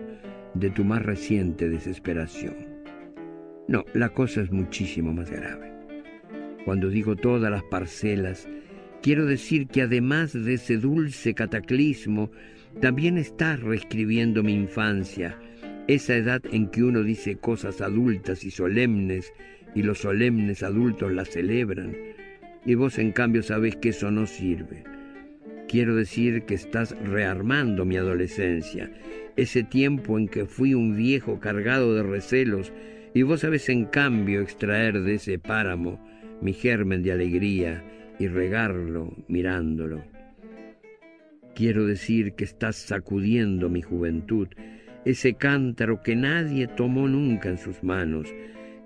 [0.54, 2.54] de tu más reciente desesperación.
[3.68, 5.75] No, la cosa es muchísimo más grave.
[6.66, 8.48] Cuando digo todas las parcelas,
[9.00, 12.32] quiero decir que además de ese dulce cataclismo,
[12.80, 15.38] también estás reescribiendo mi infancia,
[15.86, 19.32] esa edad en que uno dice cosas adultas y solemnes
[19.76, 21.96] y los solemnes adultos las celebran,
[22.64, 24.82] y vos en cambio sabés que eso no sirve.
[25.68, 28.90] Quiero decir que estás rearmando mi adolescencia,
[29.36, 32.72] ese tiempo en que fui un viejo cargado de recelos,
[33.14, 36.04] y vos sabés en cambio extraer de ese páramo
[36.40, 37.84] mi germen de alegría
[38.18, 40.04] y regarlo mirándolo.
[41.54, 44.48] Quiero decir que estás sacudiendo mi juventud,
[45.04, 48.28] ese cántaro que nadie tomó nunca en sus manos,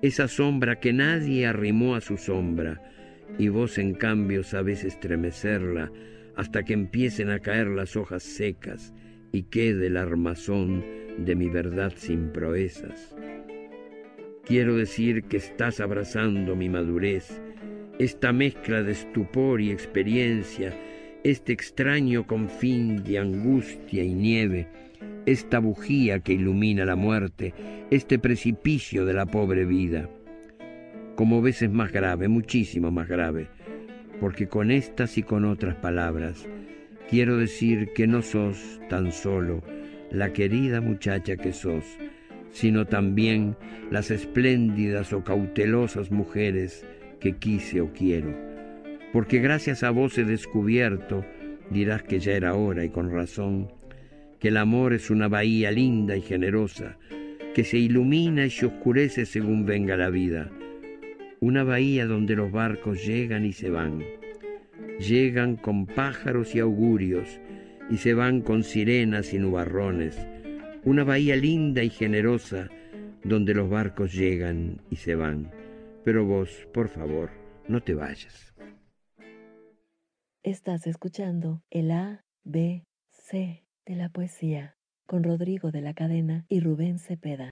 [0.02, 2.80] esa sombra que nadie arrimó a su sombra,
[3.38, 5.90] y vos en cambio sabés estremecerla
[6.36, 8.94] hasta que empiecen a caer las hojas secas
[9.32, 10.84] y quede el armazón
[11.18, 13.14] de mi verdad sin proezas.
[14.50, 17.40] Quiero decir que estás abrazando mi madurez,
[18.00, 20.74] esta mezcla de estupor y experiencia,
[21.22, 24.66] este extraño confín de angustia y nieve,
[25.24, 27.54] esta bujía que ilumina la muerte,
[27.92, 30.10] este precipicio de la pobre vida.
[31.14, 33.46] Como ves es más grave, muchísimo más grave,
[34.18, 36.48] porque con estas y con otras palabras
[37.08, 39.62] quiero decir que no sos tan solo
[40.10, 41.84] la querida muchacha que sos,
[42.52, 43.56] sino también
[43.90, 46.86] las espléndidas o cautelosas mujeres
[47.20, 48.50] que quise o quiero
[49.12, 51.24] porque gracias a vos he descubierto,
[51.70, 53.68] dirás que ya era hora y con razón,
[54.38, 56.96] que el amor es una bahía linda y generosa,
[57.54, 60.50] que se ilumina y se oscurece según venga la vida.
[61.40, 64.04] Una bahía donde los barcos llegan y se van.
[65.00, 67.40] Llegan con pájaros y augurios
[67.90, 70.16] y se van con sirenas y nubarrones.
[70.82, 72.70] Una bahía linda y generosa
[73.22, 75.50] donde los barcos llegan y se van.
[76.04, 77.28] Pero vos, por favor,
[77.68, 78.54] no te vayas.
[80.42, 84.74] Estás escuchando el A, B, C de la poesía
[85.04, 87.50] con Rodrigo de la Cadena y Rubén Cepeda.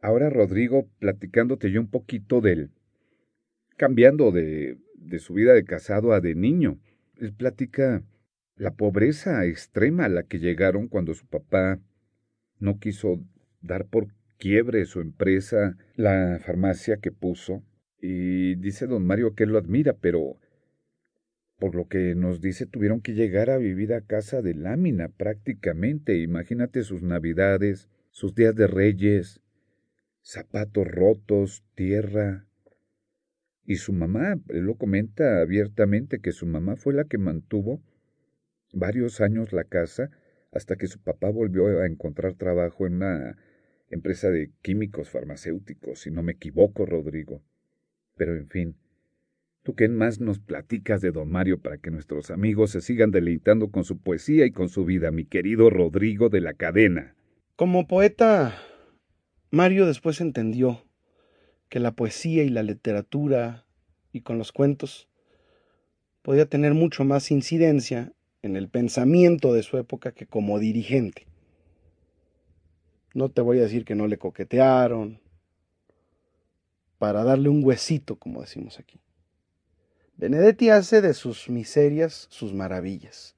[0.00, 2.70] Ahora, Rodrigo, platicándote yo un poquito del...
[3.76, 6.78] cambiando de, de su vida de casado a de niño.
[7.16, 8.04] Él platica
[8.54, 11.80] la pobreza extrema a la que llegaron cuando su papá
[12.62, 13.20] no quiso
[13.60, 14.06] dar por
[14.38, 17.62] quiebre su empresa, la farmacia que puso,
[18.00, 20.36] y dice don Mario que él lo admira, pero
[21.58, 26.18] por lo que nos dice tuvieron que llegar a vivir a casa de lámina prácticamente.
[26.18, 29.40] Imagínate sus navidades, sus días de reyes,
[30.22, 32.46] zapatos rotos, tierra.
[33.64, 37.80] Y su mamá, él lo comenta abiertamente que su mamá fue la que mantuvo
[38.72, 40.10] varios años la casa
[40.52, 43.38] hasta que su papá volvió a encontrar trabajo en una
[43.90, 47.42] empresa de químicos farmacéuticos, si no me equivoco, Rodrigo.
[48.16, 48.76] Pero en fin,
[49.62, 53.70] ¿tú qué más nos platicas de don Mario para que nuestros amigos se sigan deleitando
[53.70, 57.14] con su poesía y con su vida, mi querido Rodrigo de la Cadena?
[57.56, 58.54] Como poeta,
[59.50, 60.84] Mario después entendió
[61.68, 63.66] que la poesía y la literatura
[64.12, 65.08] y con los cuentos
[66.20, 71.26] podía tener mucho más incidencia en el pensamiento de su época que como dirigente.
[73.14, 75.20] No te voy a decir que no le coquetearon,
[76.98, 79.00] para darle un huesito, como decimos aquí.
[80.16, 83.34] Benedetti hace de sus miserias sus maravillas.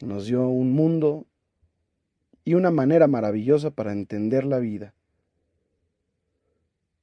[0.00, 1.26] Nos dio un mundo
[2.44, 4.94] y una manera maravillosa para entender la vida.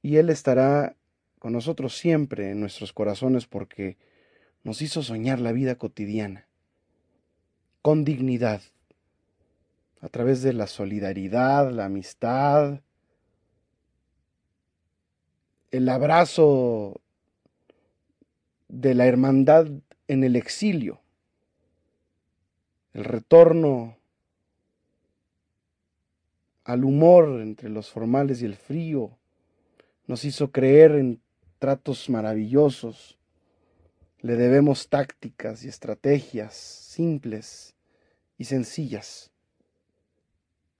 [0.00, 0.96] Y Él estará
[1.38, 3.96] con nosotros siempre en nuestros corazones porque
[4.62, 6.46] nos hizo soñar la vida cotidiana
[7.82, 8.62] con dignidad,
[10.00, 12.80] a través de la solidaridad, la amistad,
[15.72, 17.00] el abrazo
[18.68, 19.66] de la hermandad
[20.06, 21.00] en el exilio,
[22.92, 23.96] el retorno
[26.64, 29.18] al humor entre los formales y el frío,
[30.06, 31.20] nos hizo creer en
[31.58, 33.18] tratos maravillosos,
[34.20, 37.71] le debemos tácticas y estrategias simples
[38.38, 39.32] y sencillas,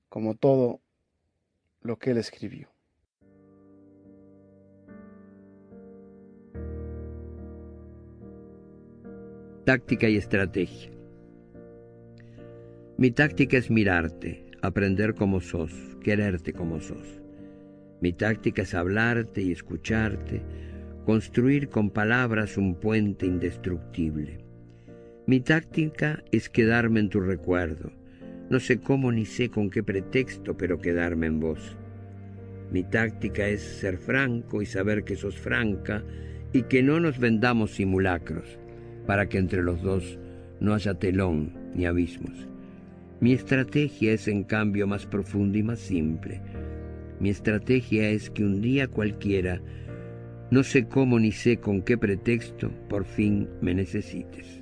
[0.08, 0.80] como todo
[1.80, 2.68] lo que él escribió.
[9.64, 10.90] Táctica y estrategia.
[12.98, 15.72] Mi táctica es mirarte, aprender como sos,
[16.02, 17.22] quererte como sos.
[18.00, 20.42] Mi táctica es hablarte y escucharte,
[21.04, 24.44] construir con palabras un puente indestructible.
[25.24, 27.92] Mi táctica es quedarme en tu recuerdo.
[28.50, 31.76] No sé cómo ni sé con qué pretexto, pero quedarme en vos.
[32.72, 36.02] Mi táctica es ser franco y saber que sos franca
[36.52, 38.58] y que no nos vendamos simulacros,
[39.06, 40.18] para que entre los dos
[40.58, 42.48] no haya telón ni abismos.
[43.20, 46.40] Mi estrategia es en cambio más profunda y más simple.
[47.20, 49.62] Mi estrategia es que un día cualquiera
[50.50, 54.61] no sé cómo ni sé con qué pretexto por fin me necesites.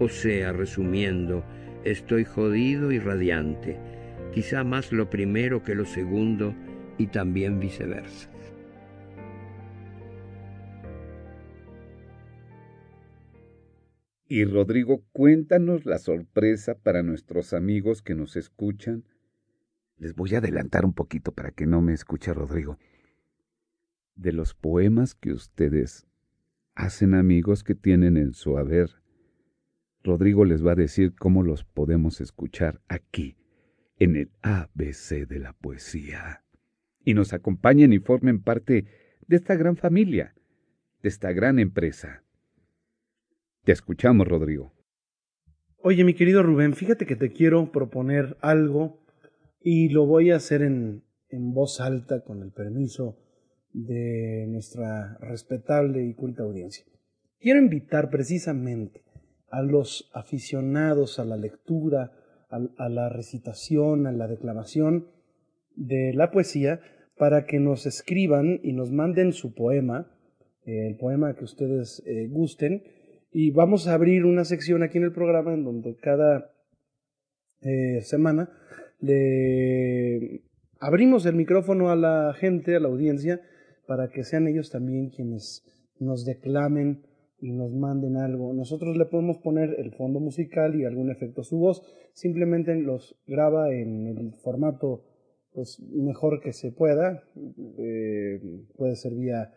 [0.00, 1.44] O sea, resumiendo,
[1.84, 3.76] estoy jodido y radiante,
[4.32, 6.54] quizá más lo primero que lo segundo
[6.98, 8.30] y también viceversa.
[14.30, 19.04] Y Rodrigo, cuéntanos la sorpresa para nuestros amigos que nos escuchan.
[19.96, 22.78] Les voy a adelantar un poquito para que no me escuche Rodrigo.
[24.16, 26.06] De los poemas que ustedes
[26.74, 28.90] hacen amigos que tienen en su haber,
[30.02, 33.36] Rodrigo les va a decir cómo los podemos escuchar aquí,
[33.98, 36.44] en el ABC de la poesía.
[37.04, 38.86] Y nos acompañen y formen parte
[39.26, 40.34] de esta gran familia,
[41.02, 42.22] de esta gran empresa.
[43.64, 44.72] Te escuchamos, Rodrigo.
[45.78, 49.04] Oye, mi querido Rubén, fíjate que te quiero proponer algo
[49.60, 53.18] y lo voy a hacer en, en voz alta con el permiso
[53.72, 56.84] de nuestra respetable y culta audiencia.
[57.38, 59.04] Quiero invitar precisamente
[59.50, 62.12] a los aficionados a la lectura,
[62.50, 65.08] a, la recitación, a la declamación
[65.76, 66.80] de la poesía,
[67.16, 70.10] para que nos escriban y nos manden su poema,
[70.64, 72.82] el poema que ustedes eh, gusten,
[73.32, 76.52] y vamos a abrir una sección aquí en el programa en donde cada
[77.60, 78.50] eh, semana
[79.00, 80.42] le
[80.80, 83.40] abrimos el micrófono a la gente, a la audiencia,
[83.86, 85.64] para que sean ellos también quienes
[85.98, 87.06] nos declamen
[87.40, 88.52] y nos manden algo.
[88.52, 91.82] Nosotros le podemos poner el fondo musical y algún efecto a su voz.
[92.12, 95.04] Simplemente los graba en el formato
[95.52, 97.22] pues mejor que se pueda.
[97.78, 98.40] Eh,
[98.76, 99.52] puede ser vía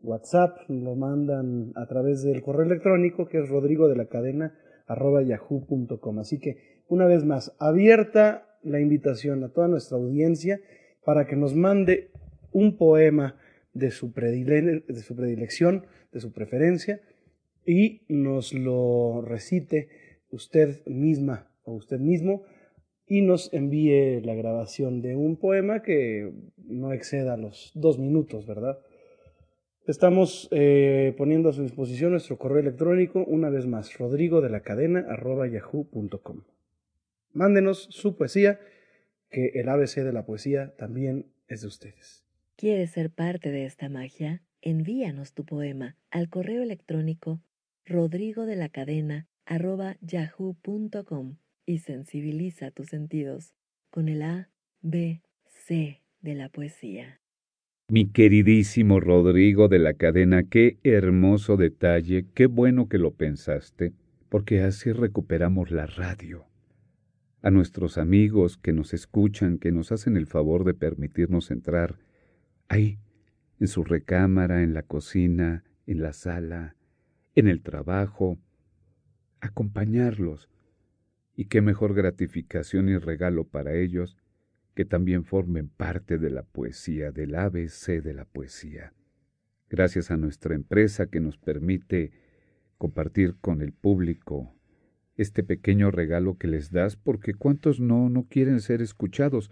[0.00, 4.54] WhatsApp, lo mandan a través del correo electrónico que es rodrigo de la cadena
[4.86, 6.18] arroba yahoo.com.
[6.18, 10.60] Así que una vez más, abierta la invitación a toda nuestra audiencia
[11.04, 12.10] para que nos mande
[12.52, 13.36] un poema
[13.74, 17.00] de su, de su predilección, de su preferencia,
[17.66, 19.88] y nos lo recite
[20.30, 22.44] usted misma o usted mismo
[23.06, 28.78] y nos envíe la grabación de un poema que no exceda los dos minutos, ¿verdad?
[29.86, 34.60] Estamos eh, poniendo a su disposición nuestro correo electrónico, una vez más, rodrigo de la
[34.60, 36.42] cadena arroba yahoo.com.
[37.32, 38.58] Mándenos su poesía,
[39.30, 42.24] que el ABC de la poesía también es de ustedes.
[42.56, 44.42] ¿Quieres ser parte de esta magia?
[44.60, 47.40] Envíanos tu poema al correo electrónico
[47.86, 53.54] rodrigo de la cadena arroba yahoo.com y sensibiliza tus sentidos
[53.90, 54.50] con el A,
[54.82, 57.20] B, C de la poesía.
[57.88, 63.92] Mi queridísimo Rodrigo de la cadena, qué hermoso detalle, qué bueno que lo pensaste,
[64.28, 66.46] porque así recuperamos la radio.
[67.42, 72.00] A nuestros amigos que nos escuchan, que nos hacen el favor de permitirnos entrar
[72.66, 72.98] ahí,
[73.60, 76.74] en su recámara, en la cocina, en la sala,
[77.36, 78.38] en el trabajo,
[79.40, 80.48] acompañarlos.
[81.36, 84.16] Y qué mejor gratificación y regalo para ellos
[84.74, 88.92] que también formen parte de la poesía, del ABC de la poesía.
[89.68, 92.12] Gracias a nuestra empresa que nos permite
[92.78, 94.54] compartir con el público
[95.16, 99.50] este pequeño regalo que les das, porque cuántos no, no quieren ser escuchados.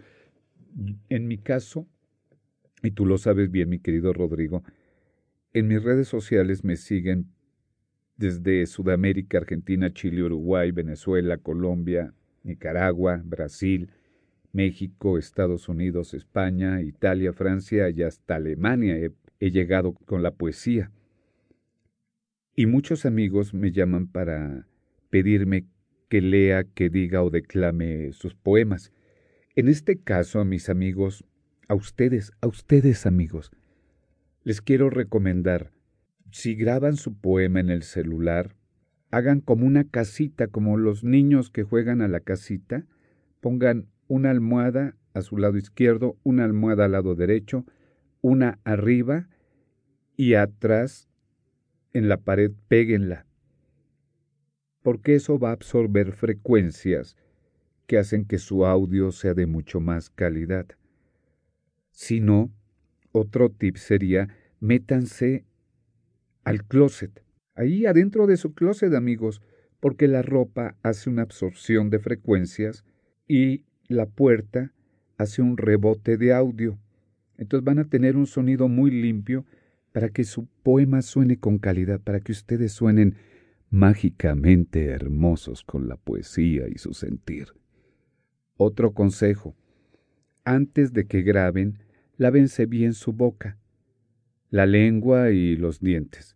[1.09, 1.87] En mi caso,
[2.81, 4.63] y tú lo sabes bien, mi querido Rodrigo,
[5.53, 7.34] en mis redes sociales me siguen
[8.17, 12.13] desde Sudamérica, Argentina, Chile, Uruguay, Venezuela, Colombia,
[12.43, 13.89] Nicaragua, Brasil,
[14.53, 20.91] México, Estados Unidos, España, Italia, Francia y hasta Alemania he, llegado con la poesía.
[22.55, 24.65] Y muchos amigos me llaman para
[25.09, 25.65] pedirme
[26.07, 28.93] que lea, que diga o declame sus poemas.
[29.55, 31.25] En este caso, a mis amigos,
[31.67, 33.51] a ustedes, a ustedes amigos,
[34.43, 35.74] les quiero recomendar
[36.31, 38.55] si graban su poema en el celular,
[39.11, 42.85] hagan como una casita, como los niños que juegan a la casita,
[43.39, 47.65] pongan una almohada a su lado izquierdo, una almohada al lado derecho,
[48.21, 49.29] una arriba
[50.17, 51.09] y atrás
[51.93, 53.25] en la pared péguenla,
[54.81, 57.15] porque eso va a absorber frecuencias
[57.87, 60.65] que hacen que su audio sea de mucho más calidad.
[61.91, 62.51] Si no,
[63.11, 64.27] otro tip sería
[64.59, 65.45] métanse
[66.45, 67.23] al closet.
[67.55, 69.41] Ahí adentro de su closet, amigos,
[69.81, 72.85] porque la ropa hace una absorción de frecuencias
[73.27, 74.73] y la puerta
[75.17, 76.79] hace un rebote de audio.
[77.37, 79.45] Entonces van a tener un sonido muy limpio
[79.91, 83.15] para que su poema suene con calidad, para que ustedes suenen
[83.69, 87.47] mágicamente hermosos con la poesía y su sentir.
[88.57, 89.55] Otro consejo.
[90.43, 91.79] Antes de que graben,
[92.17, 93.57] lávense bien su boca
[94.49, 96.35] la lengua y los dientes.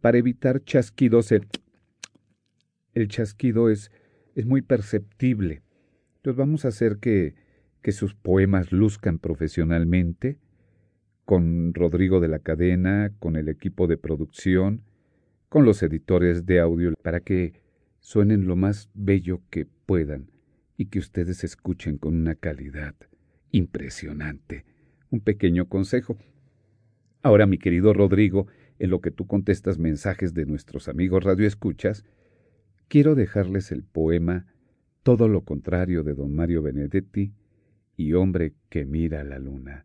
[0.00, 1.46] Para evitar chasquidos, el,
[2.94, 3.90] el chasquido es,
[4.34, 5.62] es muy perceptible.
[6.16, 7.34] Entonces vamos a hacer que,
[7.82, 10.38] que sus poemas luzcan profesionalmente,
[11.24, 14.82] con Rodrigo de la Cadena, con el equipo de producción,
[15.48, 17.54] con los editores de audio, para que
[18.00, 20.30] suenen lo más bello que puedan
[20.76, 22.94] y que ustedes escuchen con una calidad
[23.50, 24.64] impresionante.
[25.10, 26.16] Un pequeño consejo.
[27.22, 28.48] Ahora, mi querido Rodrigo,
[28.78, 32.04] en lo que tú contestas mensajes de nuestros amigos radioescuchas,
[32.88, 34.46] quiero dejarles el poema
[35.04, 37.32] Todo lo contrario de don Mario Benedetti
[37.96, 39.84] y Hombre que mira la luna.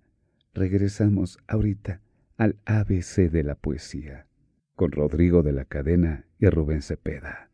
[0.54, 2.02] Regresamos ahorita
[2.38, 4.28] al ABC de la poesía
[4.76, 7.50] con Rodrigo de la Cadena y Rubén Cepeda.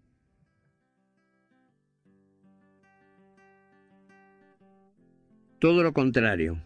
[5.60, 6.58] Todo lo contrario.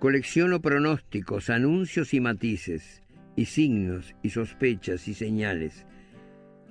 [0.00, 3.02] Colecciono pronósticos, anuncios y matices,
[3.36, 5.84] y signos, y sospechas, y señales.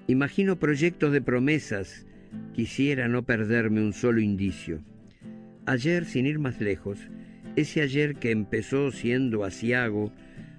[0.08, 2.08] Imagino proyectos de promesas.
[2.56, 4.80] Quisiera no perderme un solo indicio.
[5.68, 6.98] Ayer, sin ir más lejos,
[7.56, 10.12] ese ayer que empezó siendo asiago,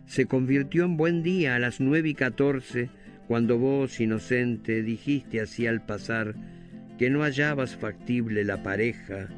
[0.06, 2.88] se convirtió en buen día a las nueve y catorce,
[3.26, 6.36] cuando vos, inocente, dijiste así al pasar
[7.00, 9.28] que no hallabas factible la pareja,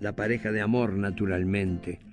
[0.00, 2.09] la pareja de amor naturalmente.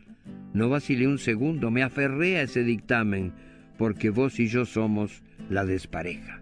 [0.58, 3.32] No vacilé un segundo, me aferré a ese dictamen,
[3.78, 6.42] porque vos y yo somos la despareja.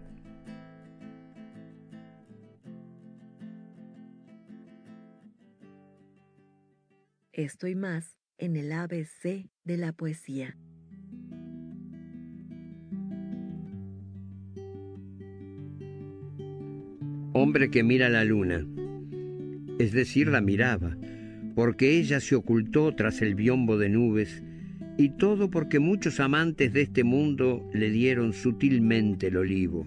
[7.30, 10.56] Estoy más en el ABC de la poesía.
[17.34, 18.66] Hombre que mira la luna,
[19.78, 20.96] es decir, la miraba,
[21.56, 24.42] porque ella se ocultó tras el biombo de nubes,
[24.98, 29.86] y todo porque muchos amantes de este mundo le dieron sutilmente el olivo.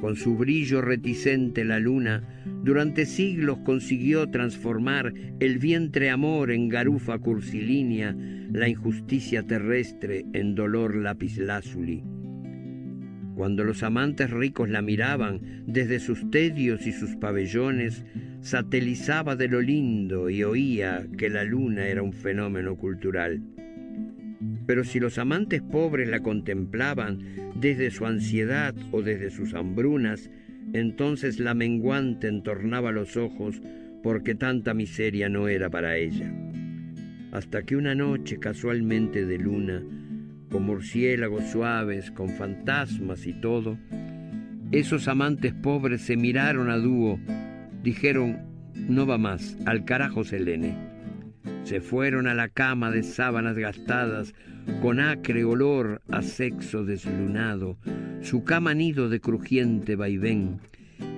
[0.00, 2.24] Con su brillo reticente la luna
[2.64, 8.16] durante siglos consiguió transformar el vientre amor en garufa cursilínea,
[8.52, 12.02] la injusticia terrestre en dolor lapislázuli.
[13.40, 18.04] Cuando los amantes ricos la miraban desde sus tedios y sus pabellones,
[18.42, 23.40] satelizaba de lo lindo y oía que la luna era un fenómeno cultural.
[24.66, 27.20] Pero si los amantes pobres la contemplaban
[27.54, 30.28] desde su ansiedad o desde sus hambrunas,
[30.74, 33.62] entonces la menguante entornaba los ojos
[34.02, 36.30] porque tanta miseria no era para ella.
[37.32, 39.82] Hasta que una noche casualmente de luna,
[40.50, 43.78] con murciélagos suaves, con fantasmas y todo,
[44.72, 47.18] esos amantes pobres se miraron a dúo,
[47.82, 48.38] dijeron,
[48.74, 50.76] no va más, al carajo Selene.
[51.64, 54.34] Se fueron a la cama de sábanas gastadas,
[54.82, 57.78] con acre olor a sexo deslunado,
[58.22, 60.60] su cama nido de crujiente vaivén,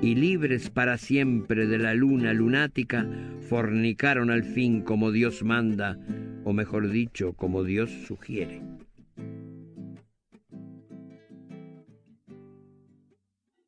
[0.01, 3.07] y libres para siempre de la luna lunática,
[3.49, 5.99] fornicaron al fin como Dios manda,
[6.45, 8.63] o mejor dicho, como Dios sugiere.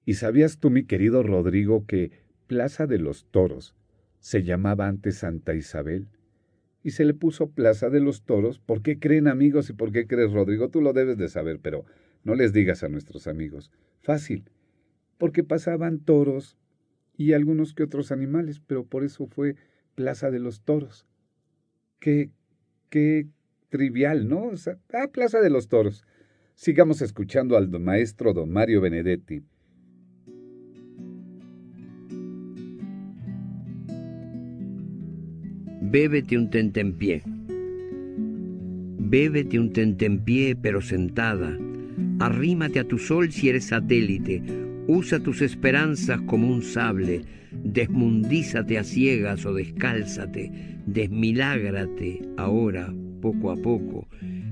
[0.07, 2.11] ¿Y sabías tú, mi querido Rodrigo, que
[2.47, 3.75] Plaza de los Toros
[4.21, 6.09] se llamaba antes Santa Isabel?
[6.85, 8.61] y se le puso Plaza de los Toros.
[8.61, 10.69] ¿Por qué creen amigos y por qué crees Rodrigo?
[10.69, 11.85] Tú lo debes de saber, pero
[12.23, 13.73] no les digas a nuestros amigos.
[14.03, 14.45] Fácil,
[15.17, 16.59] porque pasaban toros
[17.17, 19.57] y algunos que otros animales, pero por eso fue
[19.95, 21.07] Plaza de los Toros.
[22.01, 22.31] Qué,
[22.91, 23.29] qué
[23.75, 24.53] trivial, ¿no?
[24.53, 26.05] O Plaza de los Toros.
[26.55, 29.43] Sigamos escuchando al maestro don Mario Benedetti.
[35.81, 37.23] Bébete un tentempié.
[39.01, 41.59] Bébete un tentempié pero sentada.
[42.21, 44.41] Arrímate a tu sol si eres satélite.
[44.87, 47.23] Usa tus esperanzas como un sable.
[47.51, 50.53] Desmundízate a ciegas o descálzate.
[50.87, 52.93] Desmilágrate ahora,
[53.25, 54.07] poco a poco.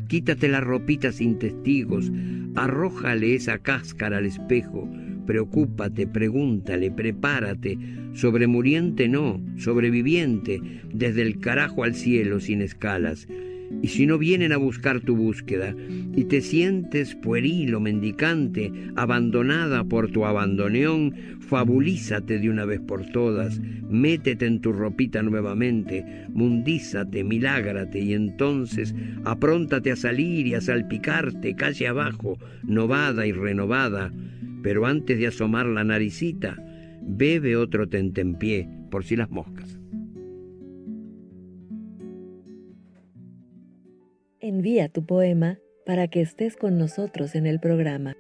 [0.09, 2.11] Quítate la ropita sin testigos.
[2.55, 4.89] Arrójale esa cáscara al espejo
[5.27, 7.79] Preocúpate, pregúntale, prepárate.
[8.13, 10.61] Sobremuriente no, sobreviviente,
[10.93, 13.29] desde el carajo al cielo sin escalas.
[13.81, 15.75] Y si no vienen a buscar tu búsqueda
[16.15, 23.07] y te sientes pueril o mendicante, abandonada por tu abandoneón, fabulízate de una vez por
[23.11, 28.95] todas, métete en tu ropita nuevamente, mundízate, milágrate y entonces
[29.25, 34.13] apróntate a salir y a salpicarte calle abajo, novada y renovada,
[34.63, 36.57] pero antes de asomar la naricita,
[37.03, 39.82] bebe otro tentempié por si las moscas.
[44.45, 48.17] Envía tu poema para que estés con nosotros en el programa.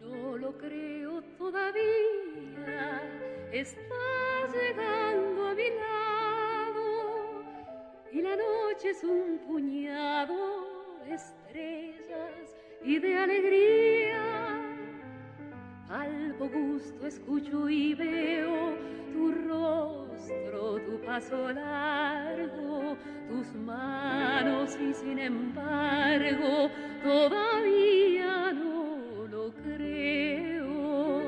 [0.00, 3.02] No lo creo todavía,
[3.52, 7.42] estás llegando a mi lado
[8.12, 10.68] y la noche es un puñado
[11.04, 12.54] de estrellas
[12.84, 14.22] y de alegría.
[15.88, 18.76] Al gusto escucho y veo
[19.12, 22.71] tu rostro, tu paso largo,
[23.28, 26.70] tus manos y sin embargo
[27.02, 31.22] todavía no lo creo.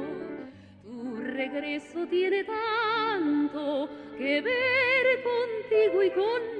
[0.82, 3.88] Tu regreso tiene tanto
[4.18, 6.54] que ver contigo y conmigo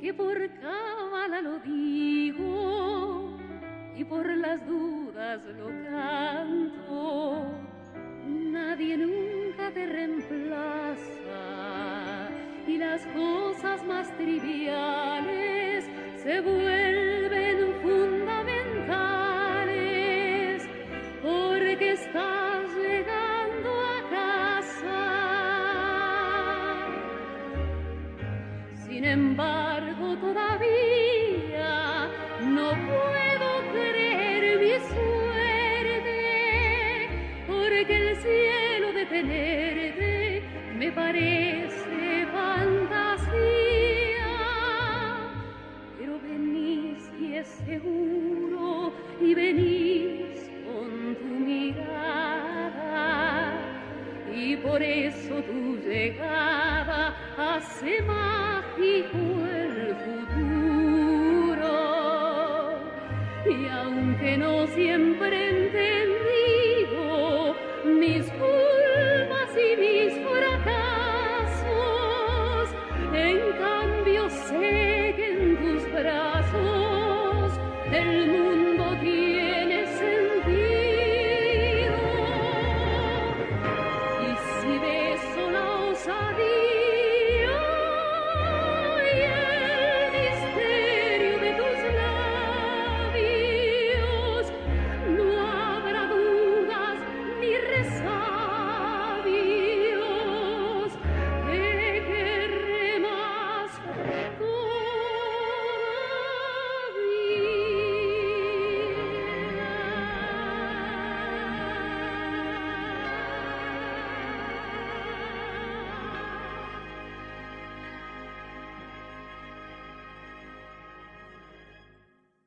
[0.00, 3.38] que por cábala lo digo
[3.96, 7.44] y por las dudas lo canto.
[8.26, 11.19] Nadie nunca te reemplaza
[12.90, 15.84] las cosas más triviales
[16.16, 20.66] se vuelven fundamentales
[21.22, 25.02] porque estás llegando a casa.
[28.88, 32.08] Sin embargo, todavía
[32.56, 36.20] no puedo creer mi suerte
[37.46, 40.42] porque el cielo de tenerte
[40.76, 41.79] me parece
[54.80, 59.18] por eso tu llegada hace mágico
[59.52, 61.68] el futuro.
[63.44, 65.49] Y aunque no siempre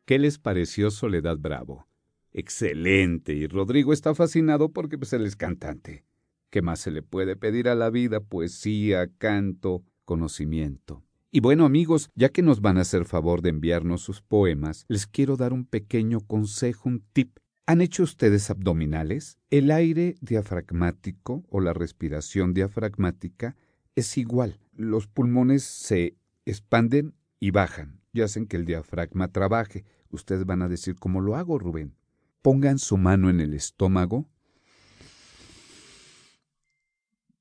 [0.06, 1.88] ¿Qué les pareció Soledad Bravo?
[2.34, 6.04] Excelente, y Rodrigo está fascinado porque pues, él es cantante.
[6.49, 8.20] ¿Qué más se le puede pedir a la vida?
[8.20, 11.06] Poesía, canto, conocimiento.
[11.32, 15.08] Y bueno amigos, ya que nos van a hacer favor de enviarnos sus poemas, les
[15.08, 17.38] quiero dar un pequeño consejo, un tip.
[17.66, 19.38] ¿Han hecho ustedes abdominales?
[19.51, 23.56] El aire diafragmático o la respiración diafragmática
[23.95, 24.60] es igual.
[24.74, 29.84] Los pulmones se expanden y bajan y hacen que el diafragma trabaje.
[30.09, 31.95] Ustedes van a decir, ¿cómo lo hago, Rubén?
[32.41, 34.30] Pongan su mano en el estómago,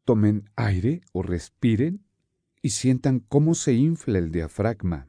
[0.05, 2.05] tomen aire o respiren
[2.63, 5.09] y sientan cómo se infla el diafragma.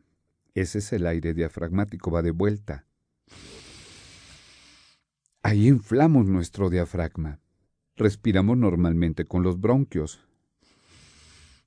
[0.54, 2.86] Ese es el aire diafragmático, va de vuelta.
[5.42, 7.40] Ahí inflamos nuestro diafragma.
[7.96, 10.20] Respiramos normalmente con los bronquios.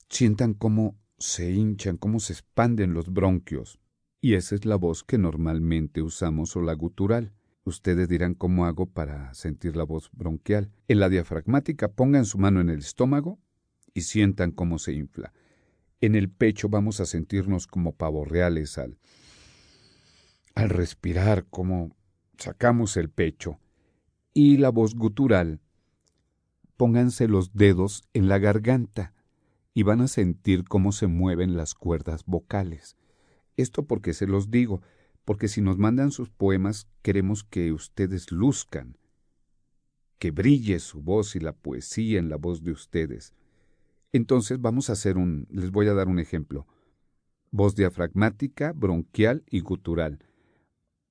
[0.08, 3.78] Sientan cómo se hinchan, cómo se expanden los bronquios.
[4.26, 7.32] Y esa es la voz que normalmente usamos o la gutural.
[7.62, 10.72] Ustedes dirán cómo hago para sentir la voz bronquial.
[10.88, 13.38] En la diafragmática pongan su mano en el estómago
[13.94, 15.32] y sientan cómo se infla.
[16.00, 18.98] En el pecho vamos a sentirnos como pavos reales al,
[20.56, 21.94] al respirar, como
[22.36, 23.60] sacamos el pecho.
[24.34, 25.60] Y la voz gutural,
[26.76, 29.14] pónganse los dedos en la garganta
[29.72, 32.96] y van a sentir cómo se mueven las cuerdas vocales.
[33.56, 34.82] Esto porque se los digo,
[35.24, 38.96] porque si nos mandan sus poemas queremos que ustedes luzcan,
[40.18, 43.34] que brille su voz y la poesía en la voz de ustedes.
[44.12, 46.66] Entonces vamos a hacer un, les voy a dar un ejemplo.
[47.50, 50.24] Voz diafragmática, bronquial y gutural.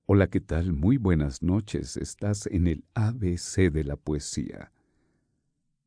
[0.06, 0.74] Hola, ¿qué tal?
[0.74, 1.98] Muy buenas noches.
[1.98, 4.72] Estás en el ABC de la poesía.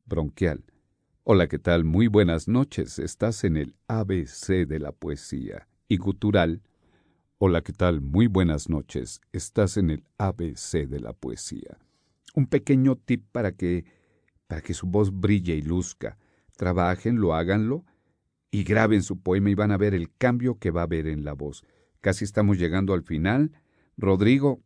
[0.05, 0.65] Bronquial.
[1.23, 1.85] Hola, ¿qué tal?
[1.85, 2.99] Muy buenas noches.
[2.99, 5.67] Estás en el ABC de la poesía.
[5.91, 6.61] Y gutural.
[7.39, 7.99] Hola, ¿qué tal?
[7.99, 9.21] Muy buenas noches.
[9.31, 11.79] Estás en el ABC de la poesía.
[12.35, 13.85] Un pequeño tip para que
[14.45, 16.19] para que su voz brille y luzca.
[16.57, 17.85] Trabajenlo, háganlo
[18.51, 21.23] y graben su poema y van a ver el cambio que va a haber en
[21.23, 21.63] la voz.
[22.01, 23.51] Casi estamos llegando al final.
[23.97, 24.61] Rodrigo,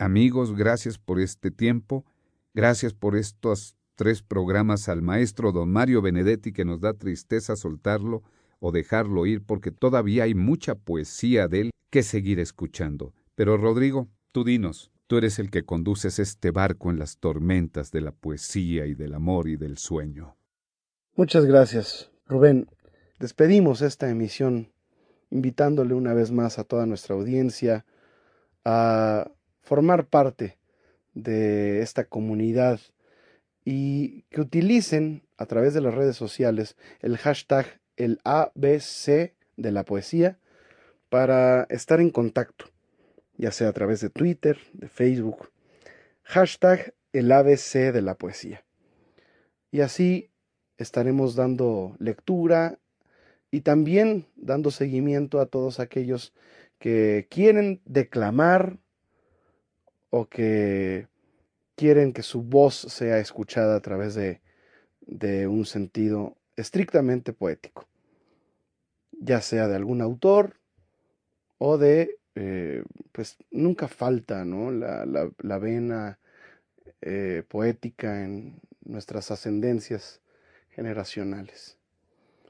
[0.00, 2.04] amigos, gracias por este tiempo.
[2.52, 8.24] Gracias por estos tres programas al maestro don Mario Benedetti que nos da tristeza soltarlo
[8.64, 13.12] o dejarlo ir porque todavía hay mucha poesía de él que seguir escuchando.
[13.34, 18.02] Pero Rodrigo, tú dinos, tú eres el que conduces este barco en las tormentas de
[18.02, 20.36] la poesía y del amor y del sueño.
[21.16, 22.68] Muchas gracias, Rubén.
[23.18, 24.70] Despedimos esta emisión
[25.30, 27.84] invitándole una vez más a toda nuestra audiencia
[28.64, 29.28] a
[29.62, 30.56] formar parte
[31.14, 32.78] de esta comunidad
[33.64, 39.84] y que utilicen a través de las redes sociales el hashtag el ABC de la
[39.84, 40.38] poesía
[41.08, 42.66] para estar en contacto,
[43.36, 45.50] ya sea a través de Twitter, de Facebook,
[46.24, 48.64] hashtag el ABC de la poesía.
[49.70, 50.30] Y así
[50.78, 52.78] estaremos dando lectura
[53.50, 56.32] y también dando seguimiento a todos aquellos
[56.78, 58.78] que quieren declamar
[60.10, 61.06] o que
[61.76, 64.40] quieren que su voz sea escuchada a través de,
[65.00, 67.86] de un sentido estrictamente poético,
[69.22, 70.56] ya sea de algún autor
[71.58, 74.70] o de, eh, pues nunca falta ¿no?
[74.72, 76.18] la, la, vena
[77.00, 80.20] eh, poética en nuestras ascendencias
[80.70, 81.78] generacionales.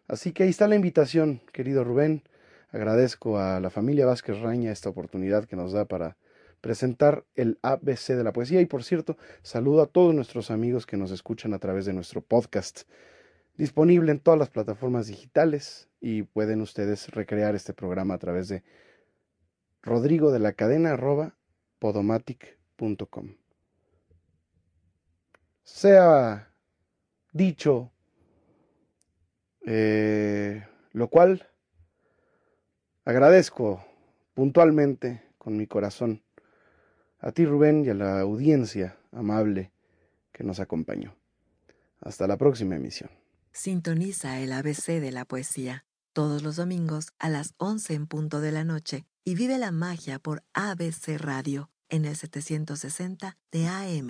[0.08, 2.22] Así que ahí está la invitación, querido Rubén.
[2.70, 6.16] Agradezco a la familia Vázquez Raña esta oportunidad que nos da para
[6.62, 8.62] presentar el ABC de la poesía.
[8.62, 12.22] Y por cierto, saludo a todos nuestros amigos que nos escuchan a través de nuestro
[12.22, 12.82] podcast,
[13.56, 18.62] disponible en todas las plataformas digitales y pueden ustedes recrear este programa a través de
[19.82, 21.36] rodrigo de la cadena arroba
[21.78, 23.36] podomatic.com.
[25.64, 26.52] Sea
[27.32, 27.92] dicho
[29.64, 31.48] eh, lo cual
[33.04, 33.84] agradezco
[34.34, 36.22] puntualmente con mi corazón
[37.20, 39.70] a ti Rubén y a la audiencia amable
[40.32, 41.14] que nos acompañó.
[42.00, 43.21] Hasta la próxima emisión.
[43.54, 45.84] Sintoniza el ABC de la poesía
[46.14, 50.18] todos los domingos a las 11 en punto de la noche y vive la magia
[50.18, 54.08] por ABC Radio en el 760 de AM.